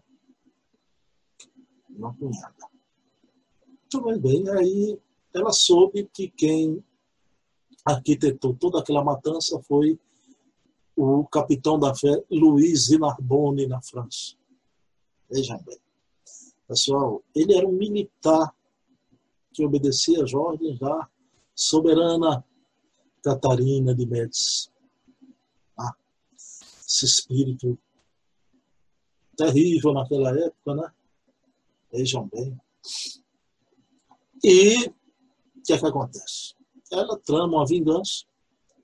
[1.90, 2.68] Uma cunhada.
[3.88, 4.98] Tudo bem, aí
[5.36, 6.82] ela soube que quem
[7.84, 9.98] arquitetou toda aquela matança foi
[10.96, 14.34] o capitão da fé Luiz Narbonne na França.
[15.30, 15.78] Vejam bem.
[16.66, 18.54] Pessoal, ele era um militar
[19.52, 21.08] que obedecia às ordens da
[21.54, 22.42] soberana
[23.22, 24.70] Catarina de Médici.
[25.78, 25.94] Ah,
[26.86, 27.78] esse espírito
[29.36, 30.92] terrível naquela época, né?
[31.92, 32.58] Vejam bem.
[34.42, 34.90] E
[35.66, 36.54] que é que acontece?
[36.90, 38.24] Ela trama uma vingança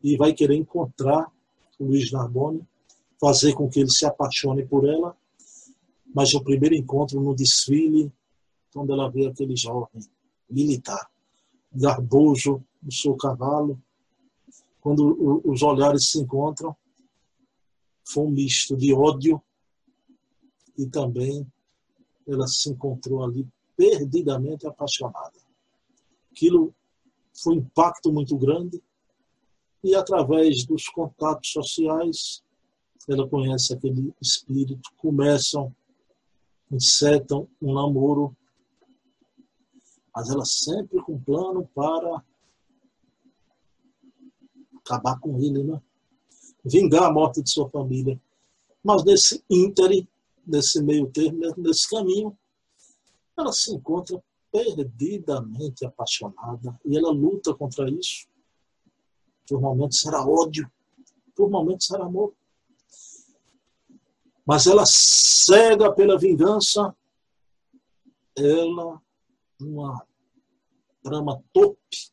[0.03, 1.31] e vai querer encontrar
[1.79, 2.67] o Luiz Narbonne,
[3.21, 5.17] fazer com que ele se apaixone por ela.
[6.13, 8.13] Mas o primeiro encontro no desfile,
[8.73, 10.03] quando ela vê aquele jovem
[10.51, 11.09] militar,
[11.73, 13.81] garboso no seu cavalo,
[14.81, 16.77] quando os olhares se encontram,
[18.05, 19.41] foi um misto de ódio
[20.77, 21.47] e também
[22.27, 25.42] ela se encontrou ali perdidamente apaixonada.
[26.33, 26.75] Aquilo
[27.35, 28.83] foi um impacto muito grande.
[29.85, 32.43] E através dos contatos sociais,
[33.09, 35.75] ela conhece aquele espírito, começam,
[36.71, 38.35] insetam um namoro,
[40.15, 42.23] mas ela sempre com plano para
[44.79, 45.81] acabar com ele, né?
[46.65, 48.21] vingar a morte de sua família.
[48.85, 50.07] Mas nesse ínterim,
[50.47, 52.37] nesse meio termo, nesse caminho,
[53.37, 54.23] ela se encontra
[54.53, 58.29] perdidamente apaixonada e ela luta contra isso.
[59.49, 60.71] Por momentos será ódio,
[61.35, 62.35] por momentos será amor.
[64.47, 66.95] Mas ela cega pela vingança,
[68.37, 69.01] ela,
[69.61, 70.07] uma
[71.03, 72.13] trama torpe,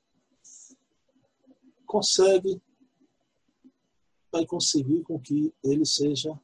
[1.86, 2.62] consegue,
[4.32, 6.40] vai conseguir com que ele seja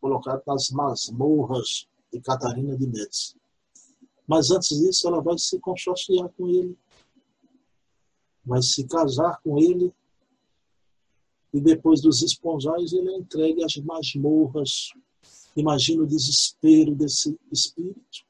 [0.00, 3.36] colocado nas masmorras de Catarina de Médici.
[4.26, 6.76] Mas antes disso, ela vai se consorciar com ele,
[8.44, 9.92] vai se casar com ele,
[11.52, 14.90] e depois dos esponjais, ele é entregue às masmorras.
[15.54, 18.26] Imagina o desespero desse espírito,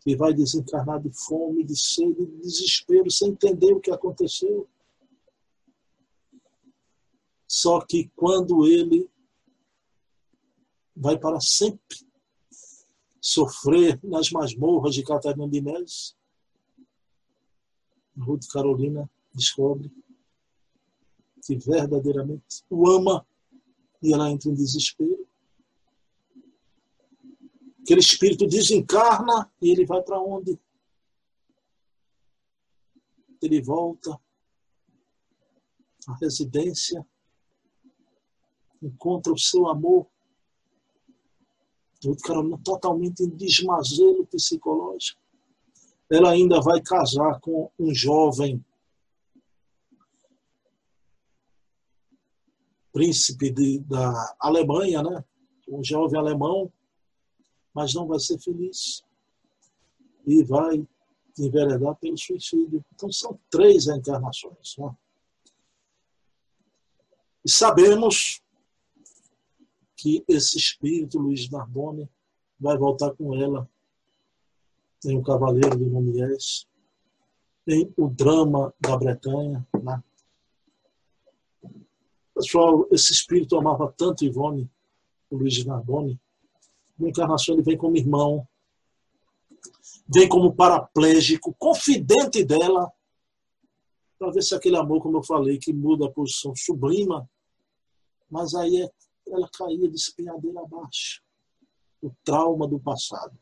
[0.00, 4.68] que vai desencarnar de fome, de sede, de desespero, sem entender o que aconteceu.
[7.48, 9.08] Só que quando ele
[10.94, 12.09] vai para sempre
[13.20, 16.16] sofrer nas masmorras de Catarina de Neves,
[18.16, 19.90] Ruth Carolina descobre
[21.44, 23.26] que verdadeiramente o ama
[24.02, 25.26] e ela entra em desespero.
[27.82, 30.58] Aquele espírito desencarna e ele vai para onde?
[33.42, 34.20] Ele volta
[36.06, 37.06] à residência
[38.82, 40.06] encontra o seu amor.
[42.04, 45.20] O Carolina totalmente em desmazelo psicológico.
[46.10, 48.64] Ela ainda vai casar com um jovem
[52.92, 55.24] príncipe de, da Alemanha, né?
[55.68, 56.72] um jovem alemão,
[57.72, 59.04] mas não vai ser feliz.
[60.26, 60.86] E vai
[61.38, 62.84] enveredar pelo suicídio.
[62.94, 64.76] Então são três encarnações.
[64.78, 64.94] Né?
[67.44, 68.42] E sabemos
[70.00, 72.08] que esse espírito, Luiz Narbonne,
[72.58, 73.68] vai voltar com ela.
[74.98, 76.66] Tem o Cavaleiro de Lumières,
[77.66, 79.66] tem o Drama da Bretanha.
[79.82, 80.02] Né?
[82.34, 84.70] Pessoal, esse espírito amava tanto Ivone,
[85.30, 86.18] o Luiz Narbonne.
[86.98, 88.46] Na encarnação ele vem como irmão,
[90.08, 92.90] vem como paraplégico, confidente dela,
[94.18, 97.28] para ver se aquele amor, como eu falei, que muda a posição, sublima,
[98.30, 98.90] mas aí é
[99.32, 101.22] ela caía de espinhadeira abaixo.
[102.02, 103.38] O trauma do passado.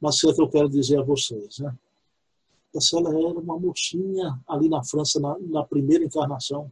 [0.00, 1.76] Mas é o que eu quero dizer a vocês, né?
[2.74, 6.70] Essa ela era uma mocinha ali na França, na, na primeira encarnação.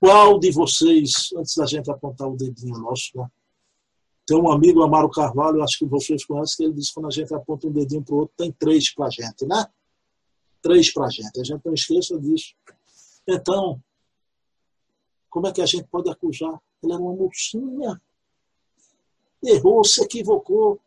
[0.00, 3.30] Qual de vocês, antes da gente apontar o dedinho nosso, né?
[4.26, 7.10] Tem um amigo, Amaro Carvalho, acho que vocês conhecem, que ele diz que quando a
[7.10, 9.64] gente aponta um dedinho para o outro, tem três para a gente, né?
[10.60, 11.40] Três para a gente.
[11.40, 12.54] A gente não esqueça disso.
[13.26, 13.80] Então,
[15.30, 18.00] como é que a gente pode acusar ela era uma mocinha.
[19.42, 20.80] Errou, se equivocou.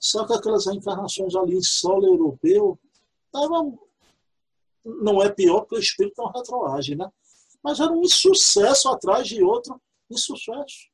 [0.00, 2.78] Só que aquelas reencarnações ali em solo europeu
[3.32, 3.72] tava,
[4.84, 7.10] não é pior porque o espírito não retroage, né?
[7.62, 9.80] Mas era um insucesso atrás de outro
[10.10, 10.90] insucesso.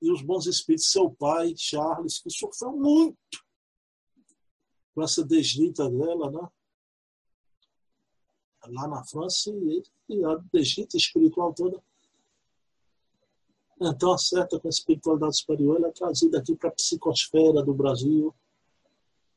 [0.00, 3.16] E os bons espíritos, seu pai, Charles, que sofreu muito
[4.94, 6.48] com essa desdita dela, né?
[8.68, 9.50] Lá na França,
[10.08, 11.82] e a desdita espiritual toda
[13.90, 17.74] então, a certa com a espiritualidade superior ela é trazida aqui para a psicosfera do
[17.74, 18.34] Brasil,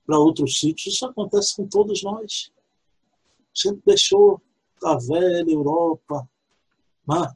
[0.06, 0.96] para outros sítios.
[0.96, 2.52] Isso acontece com todos nós.
[3.10, 4.42] A gente deixou
[4.84, 6.30] a velha Europa,
[7.08, 7.36] né?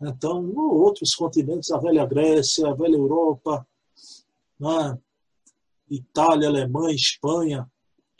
[0.00, 3.66] Então, outros continentes, a velha Grécia, a velha Europa,
[4.58, 4.98] né?
[5.90, 7.70] Itália, Alemanha, Espanha,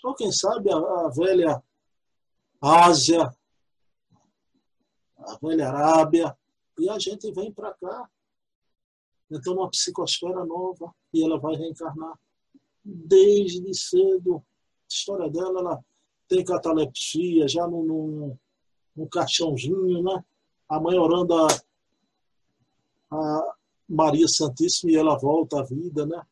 [0.03, 1.63] ou quem sabe a, a velha
[2.61, 3.35] Ásia,
[5.19, 6.37] a velha Arábia,
[6.79, 8.09] e a gente vem para cá.
[9.31, 12.19] Então, uma psicosfera nova e ela vai reencarnar
[12.85, 14.37] desde cedo.
[14.37, 15.85] A história dela, ela
[16.29, 18.37] tem catalepsia, já no,
[18.95, 20.25] no caixãozinho, né?
[20.69, 21.47] A mãe orando a,
[23.11, 23.57] a
[23.89, 26.23] Maria Santíssima e ela volta à vida, né?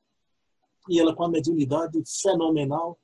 [0.89, 2.99] E ela com a mediunidade fenomenal.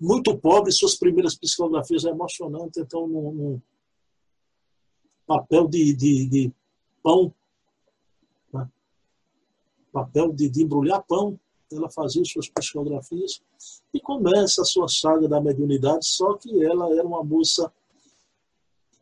[0.00, 3.62] Muito pobre, suas primeiras psicografias é emocionante, então não, não
[5.26, 6.52] papel de, de, de
[7.02, 7.32] pão,
[8.52, 8.68] né?
[9.92, 11.38] papel de, de, embrulhar pão,
[11.70, 13.42] ela fazia suas psicografias
[13.94, 17.72] e começa a sua saga da mediunidade, só que ela era uma moça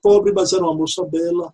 [0.03, 1.53] pobre, mas era uma moça bela.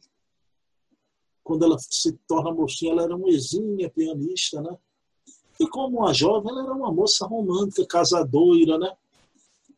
[1.43, 4.77] Quando ela se torna mocinha, ela era uma exímia pianista, né?
[5.59, 8.95] E como uma jovem, ela era uma moça romântica, casadoira, né?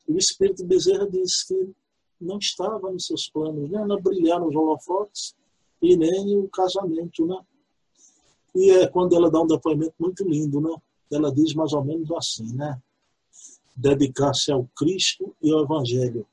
[0.09, 1.75] E o espírito Bezerra disse que
[2.21, 3.85] não estava nos seus planos, né?
[3.85, 5.35] Não brilhar nos holofotes
[5.81, 7.39] e nem o casamento, né?
[8.55, 10.75] E é quando ela dá um depoimento muito lindo, né?
[11.11, 12.81] Ela diz mais ou menos assim, né?
[13.77, 16.27] Dedicar-se ao Cristo e ao Evangelho.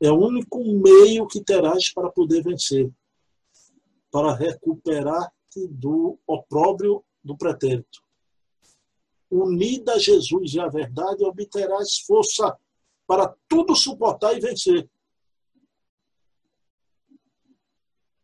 [0.00, 2.90] É o único meio que terás para poder vencer,
[4.10, 8.02] para recuperar-te do opróbrio do pretérito.
[9.30, 12.56] Unida a Jesus e à verdade, obterás força
[13.06, 14.88] para tudo suportar e vencer.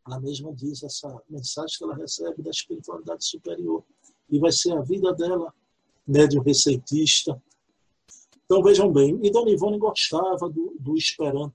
[0.06, 3.82] Ela mesma diz essa mensagem que ela recebe da espiritualidade superior.
[4.28, 5.52] E vai ser a vida dela,
[6.06, 7.40] médium receitista.
[8.44, 11.54] Então vejam bem, e Dona Ivone gostava do, do Esperanto.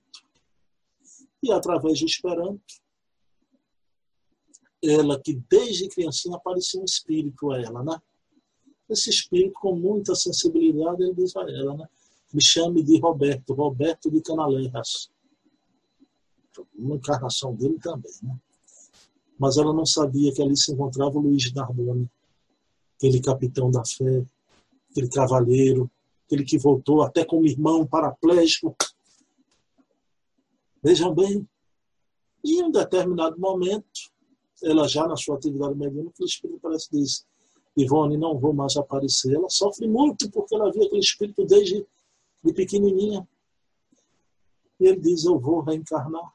[1.43, 2.62] E através do Esperanto,
[4.84, 8.02] ela que desde criancinha aparecia um espírito a ela, né?
[8.89, 11.88] Esse espírito com muita sensibilidade, ele diz a ela, né?
[12.34, 15.10] Me chame de Roberto, Roberto de Canaleiras
[16.76, 18.12] uma encarnação dele também.
[18.24, 18.36] Né?
[19.38, 22.10] Mas ela não sabia que ali se encontrava o Luiz Narboni,
[22.97, 24.26] aquele capitão da fé,
[24.91, 25.89] aquele cavalheiro,
[26.26, 28.76] aquele que voltou até como irmão paraplégico.
[30.84, 31.47] Vejam bem.
[32.43, 34.12] Em um determinado momento,
[34.64, 37.26] ela já na sua atividade mediúnica, o espírito parece diz,
[37.76, 39.34] Ivone, não vou mais aparecer.
[39.34, 41.86] Ela sofre muito porque ela via aquele espírito desde
[42.43, 43.28] de pequenininha.
[44.80, 46.34] E ele diz, eu vou reencarnar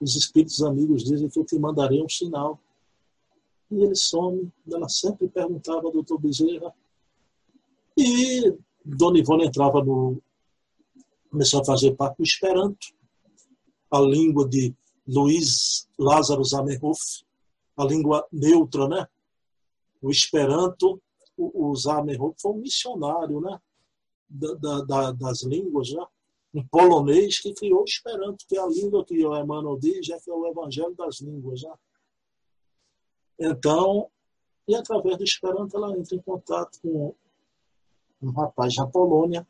[0.00, 2.58] os espíritos amigos dizem que eu te mandarei um sinal.
[3.70, 4.50] E ele some.
[4.70, 6.72] Ela sempre perguntava ao doutor Bezerra.
[7.96, 10.22] E Dona Ivone entrava no.
[11.30, 12.94] começou a fazer parte do Esperanto,
[13.90, 14.74] a língua de
[15.06, 17.24] Luiz Lázaro Zamenhof,
[17.76, 19.06] a língua neutra, né?
[20.00, 21.00] O Esperanto,
[21.36, 23.60] o, o Zamenhof foi um missionário, né?
[24.30, 26.06] Da, da, das línguas, né?
[26.54, 30.18] Um polonês que criou o Esperanto, que é a língua que o Emmanuel diz, é
[30.18, 31.62] que é o evangelho das línguas.
[31.62, 31.74] Né?
[33.38, 34.10] Então,
[34.66, 37.14] e através do Esperanto ela entra em contato com
[38.20, 39.46] um rapaz na Polônia,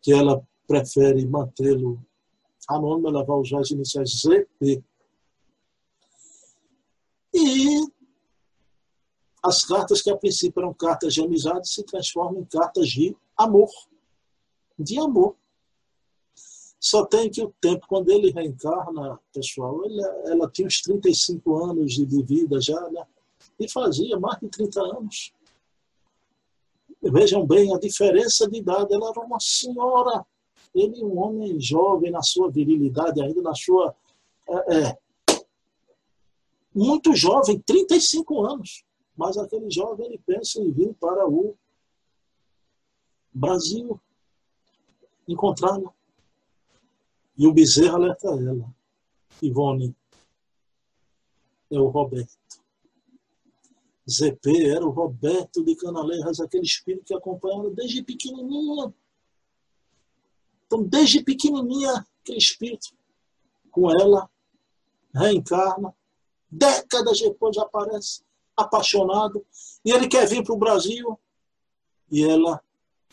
[0.00, 2.04] que ela prefere mantê-lo
[2.68, 4.82] anônimo, ela vai usar as iniciais ZP.
[7.34, 7.92] E
[9.42, 13.70] as cartas que a princípio eram cartas de amizade se transformam em cartas de amor.
[14.78, 15.36] De amor.
[16.92, 21.94] Só tem que o tempo, quando ele reencarna, pessoal, ele, ela tinha uns 35 anos
[21.94, 23.02] de, vida já, né?
[23.58, 25.32] E fazia mais de 30 anos.
[27.02, 28.92] Vejam bem a diferença de idade.
[28.92, 30.22] Ela era uma senhora.
[30.74, 33.96] Ele, um homem jovem, na sua virilidade, ainda na sua.
[34.46, 34.98] É, é,
[36.74, 38.84] muito jovem, 35 anos.
[39.16, 41.56] Mas aquele jovem, ele pensa em vir para o
[43.32, 43.98] Brasil
[45.26, 45.90] encontrá-la.
[47.42, 48.72] E o Bezerra alerta ela.
[49.42, 49.96] Ivone,
[51.68, 52.38] é o Roberto.
[54.08, 58.94] ZP era o Roberto de Canaleiras, aquele espírito que acompanha ela desde pequenininha.
[60.64, 62.94] Então, desde pequenininha, aquele espírito
[63.72, 64.30] com ela
[65.12, 65.92] reencarna.
[66.48, 68.22] Décadas depois aparece
[68.56, 69.44] apaixonado.
[69.84, 71.18] E ele quer vir para o Brasil.
[72.08, 72.62] E ela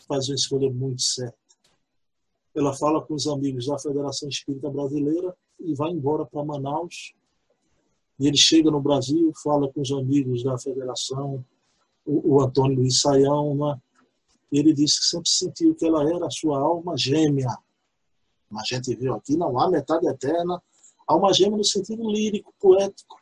[0.06, 1.39] faz uma escolha muito certa
[2.54, 7.14] ela fala com os amigos da Federação Espírita Brasileira e vai embora para Manaus.
[8.18, 11.44] E ele chega no Brasil, fala com os amigos da Federação,
[12.04, 13.80] o, o Antônio Luiz Saião, né?
[14.52, 17.56] e ele disse que sempre sentiu que ela era a sua alma gêmea.
[18.52, 20.60] A gente viu aqui, não há metade eterna,
[21.06, 23.20] alma gêmea no sentido lírico, poético.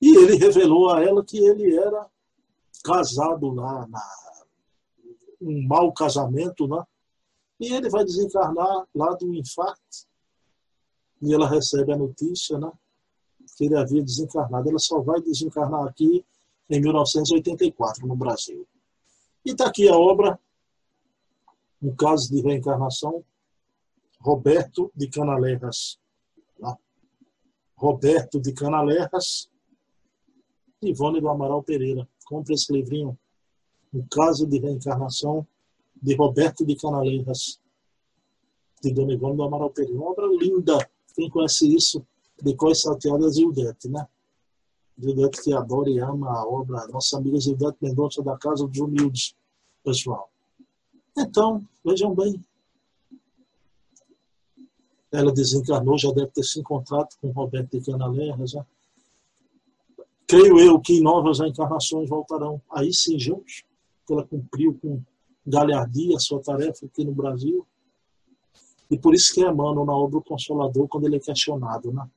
[0.00, 2.06] E ele revelou a ela que ele era
[2.84, 4.02] casado lá, na,
[5.40, 6.84] um mau casamento, né?
[7.58, 10.06] E ele vai desencarnar lá do infarto.
[11.22, 12.70] E ela recebe a notícia, né?
[13.56, 14.68] Que ele havia desencarnado.
[14.68, 16.24] Ela só vai desencarnar aqui
[16.68, 18.66] em 1984, no Brasil.
[19.44, 20.38] E está aqui a obra,
[21.80, 23.24] um caso de reencarnação,
[24.20, 25.98] Roberto de Canalerras.
[26.58, 26.74] Né?
[27.76, 29.48] Roberto de Canalerras,
[30.82, 32.08] Ivone do Amaral Pereira.
[32.24, 33.16] Compre esse livrinho,
[33.94, 35.46] um caso de reencarnação,
[36.02, 37.60] de Roberto de Canaleiras,
[38.82, 39.98] de Dona Ivone do Amaral Pereira.
[39.98, 40.78] Uma obra linda.
[41.14, 42.06] Quem conhece isso,
[42.42, 44.06] de Cós Salteadas e Udete, né?
[44.98, 46.86] Gildete que adora e ama a obra.
[46.88, 49.34] Nossa amiga Gildete Mendonça da Casa dos Humildes,
[49.84, 50.30] pessoal.
[51.16, 52.42] Então, vejam bem.
[55.10, 58.66] Ela desencarnou, já deve ter se encontrado com Roberto de Canalerra, já.
[60.26, 62.60] Creio eu que novas encarnações voltarão.
[62.70, 63.64] Aí sim, juntos,
[64.06, 65.00] que ela cumpriu com
[65.46, 67.66] galhardia a sua tarefa aqui no Brasil.
[68.90, 72.08] E por isso que Emmanuel, na obra O Consolador, quando ele é questionado né,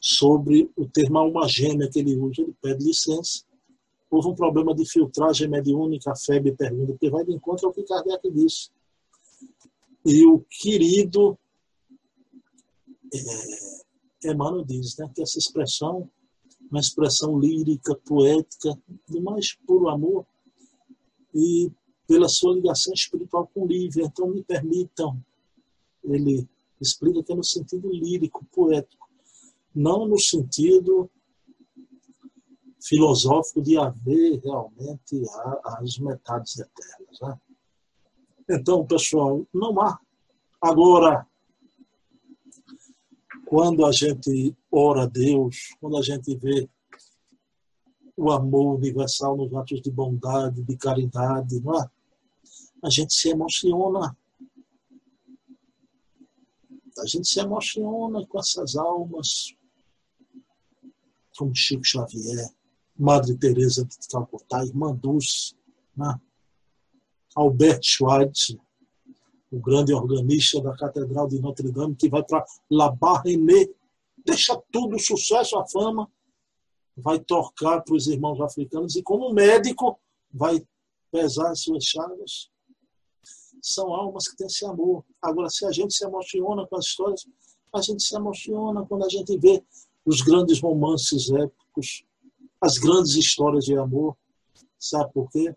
[0.00, 3.44] sobre o termo alma gêmea que ele usa, ele pede licença.
[4.10, 7.82] Houve um problema de filtragem mediúnica, a FEB pergunta, porque vai de encontro ao que
[7.82, 8.70] Kardec disse.
[10.04, 11.38] E o querido
[13.14, 16.10] é, Emmanuel diz né, que essa expressão,
[16.70, 18.76] uma expressão lírica, poética,
[19.08, 20.26] do mais puro amor,
[21.34, 21.70] e
[22.12, 24.04] pela sua ligação espiritual com Lívia.
[24.04, 25.18] Então, me permitam
[26.04, 26.46] ele
[26.78, 29.08] explica é no sentido lírico, poético,
[29.74, 31.10] não no sentido
[32.84, 35.22] filosófico de haver realmente
[35.64, 37.20] as metades eternas.
[37.22, 37.40] Né?
[38.50, 39.98] Então, pessoal, não há.
[40.60, 41.26] Agora,
[43.46, 46.68] quando a gente ora a Deus, quando a gente vê
[48.16, 51.88] o amor universal nos atos de bondade, de caridade, não é?
[52.82, 54.16] A gente se emociona.
[56.98, 59.54] A gente se emociona com essas almas,
[61.38, 62.50] como Chico Xavier,
[62.98, 65.54] Madre Teresa de Calcutá, Irmã Dulce,
[65.96, 66.20] né?
[67.34, 68.60] Albert Schweitzer,
[69.50, 73.74] o grande organista da Catedral de Notre Dame, que vai para La Barrenée,
[74.18, 76.10] deixa tudo, o sucesso, a fama,
[76.94, 79.98] vai tocar para os irmãos africanos e, como médico,
[80.30, 80.62] vai
[81.10, 82.51] pesar as suas chagas
[83.62, 85.04] são almas que têm esse amor.
[85.22, 87.26] Agora, se a gente se emociona com as histórias,
[87.72, 89.64] a gente se emociona quando a gente vê
[90.04, 92.04] os grandes romances épicos,
[92.60, 94.16] as grandes histórias de amor.
[94.78, 95.54] Sabe por quê?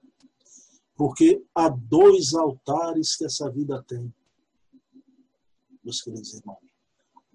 [0.95, 4.13] Porque há dois altares que essa vida tem,
[5.83, 6.59] meus queridos irmãos: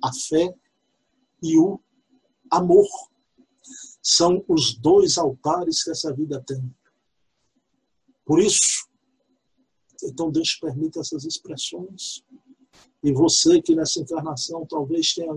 [0.03, 0.55] a fé
[1.43, 1.81] e o
[2.51, 2.87] amor.
[4.03, 6.75] São os dois altares que essa vida tem.
[8.25, 8.89] Por isso,
[10.03, 12.25] então Deus permite essas expressões.
[13.03, 15.33] E você que nessa encarnação talvez tenha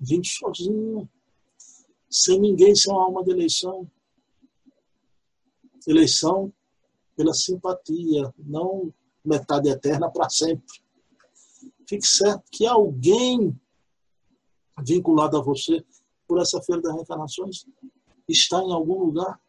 [0.00, 1.08] vindo sozinho,
[2.08, 3.90] sem ninguém, sem uma alma de eleição.
[5.86, 6.52] Eleição
[7.16, 8.92] pela simpatia, não
[9.24, 10.80] metade eterna para sempre.
[11.88, 13.58] Fique certo que alguém
[14.84, 15.84] vinculado a você
[16.26, 17.64] por essa feira das reencarnações
[18.28, 19.40] está em algum lugar.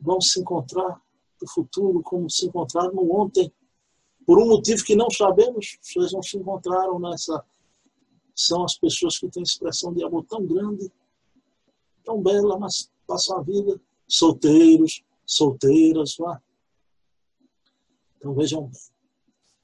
[0.00, 1.00] Vão se encontrar
[1.40, 3.52] do futuro, como se encontraram ontem.
[4.26, 7.44] Por um motivo que não sabemos, vocês não se encontraram nessa.
[8.34, 10.92] São as pessoas que têm expressão de amor tão grande,
[12.04, 16.16] tão bela, mas passam a vida solteiros, solteiras.
[16.20, 16.38] É?
[18.16, 18.80] Então vejam bem.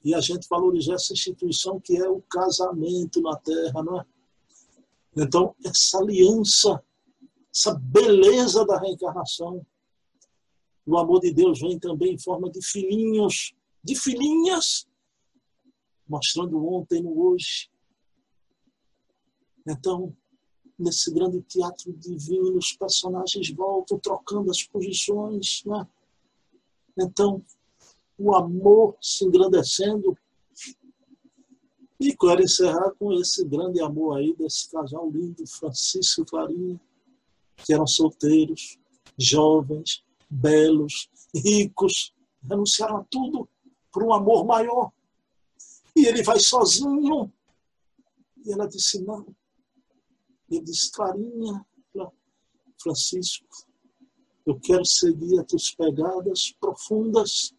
[0.03, 4.05] E a gente valorizar essa instituição que é o casamento na Terra, não é?
[5.17, 6.83] Então, essa aliança,
[7.53, 9.65] essa beleza da reencarnação,
[10.85, 14.87] o amor de Deus vem também em forma de filhinhos, de filhinhas,
[16.07, 17.69] mostrando ontem no hoje.
[19.67, 20.15] Então,
[20.77, 25.63] nesse grande teatro divino, os personagens voltam trocando as posições.
[25.65, 25.87] Né?
[26.99, 27.43] Então,
[28.17, 30.15] o amor se engrandecendo.
[31.99, 36.81] E quero encerrar com esse grande amor aí desse casal lindo, Francisco e Clarinha,
[37.55, 38.77] que eram solteiros,
[39.17, 43.47] jovens, belos, ricos, renunciaram a tudo
[43.91, 44.91] por um amor maior.
[45.95, 47.31] E ele vai sozinho.
[48.45, 49.25] E ela disse: Não.
[50.49, 51.65] Ele disse: Clarinha,
[52.81, 53.47] Francisco,
[54.45, 57.53] eu quero seguir as tuas pegadas profundas.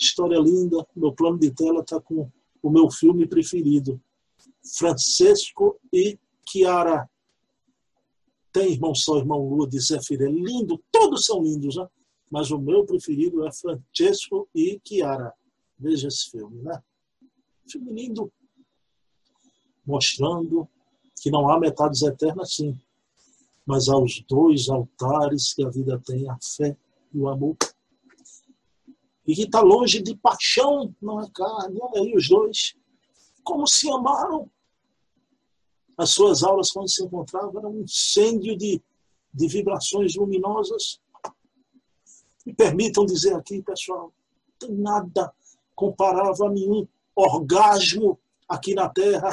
[0.00, 0.86] História linda.
[0.96, 2.30] Meu plano de tela está com
[2.62, 4.00] o meu filme preferido:
[4.76, 7.10] Francisco e Chiara
[8.58, 11.86] tem Irmão Sol, Irmão Lua de Zé Filho, é lindo, todos são lindos, né?
[12.28, 15.32] mas o meu preferido é Francesco e Chiara.
[15.78, 16.82] Veja esse filme, né?
[17.70, 18.32] Filme lindo,
[19.86, 20.68] mostrando
[21.22, 22.76] que não há metades eternas, sim,
[23.64, 26.76] mas há os dois altares que a vida tem, a fé
[27.14, 27.56] e o amor.
[29.24, 32.74] E que está longe de paixão, não é carne, olha aí os dois,
[33.44, 34.50] como se amaram
[35.98, 38.80] as suas aulas, quando se encontravam, era um incêndio de,
[39.34, 41.00] de vibrações luminosas.
[42.46, 44.12] Me permitam dizer aqui, pessoal,
[44.70, 45.34] nada
[45.74, 46.86] comparável a nenhum
[47.16, 48.18] orgasmo
[48.48, 49.30] aqui na Terra.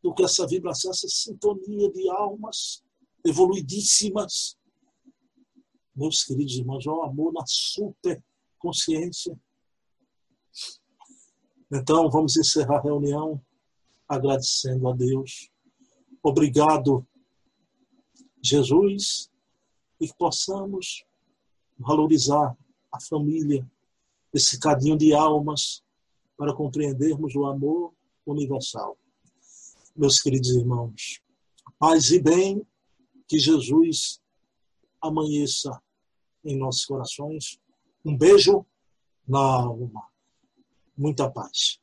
[0.00, 2.84] do que essa vibração, essa sintonia de almas
[3.24, 4.56] evoluidíssimas.
[5.96, 8.22] Meus queridos irmãos, o amor na super
[8.58, 9.36] consciência.
[11.72, 13.42] Então, vamos encerrar a reunião
[14.08, 15.50] agradecendo a Deus.
[16.22, 17.06] Obrigado,
[18.42, 19.30] Jesus,
[20.00, 21.04] e que possamos
[21.78, 22.56] valorizar
[22.92, 23.68] a família,
[24.32, 25.82] esse cadinho de almas,
[26.36, 27.94] para compreendermos o amor
[28.26, 28.96] universal.
[29.96, 31.22] Meus queridos irmãos,
[31.78, 32.66] paz e bem,
[33.28, 34.20] que Jesus
[35.00, 35.80] amanheça
[36.44, 37.58] em nossos corações.
[38.04, 38.66] Um beijo
[39.26, 40.08] na alma.
[40.96, 41.80] Muita paz.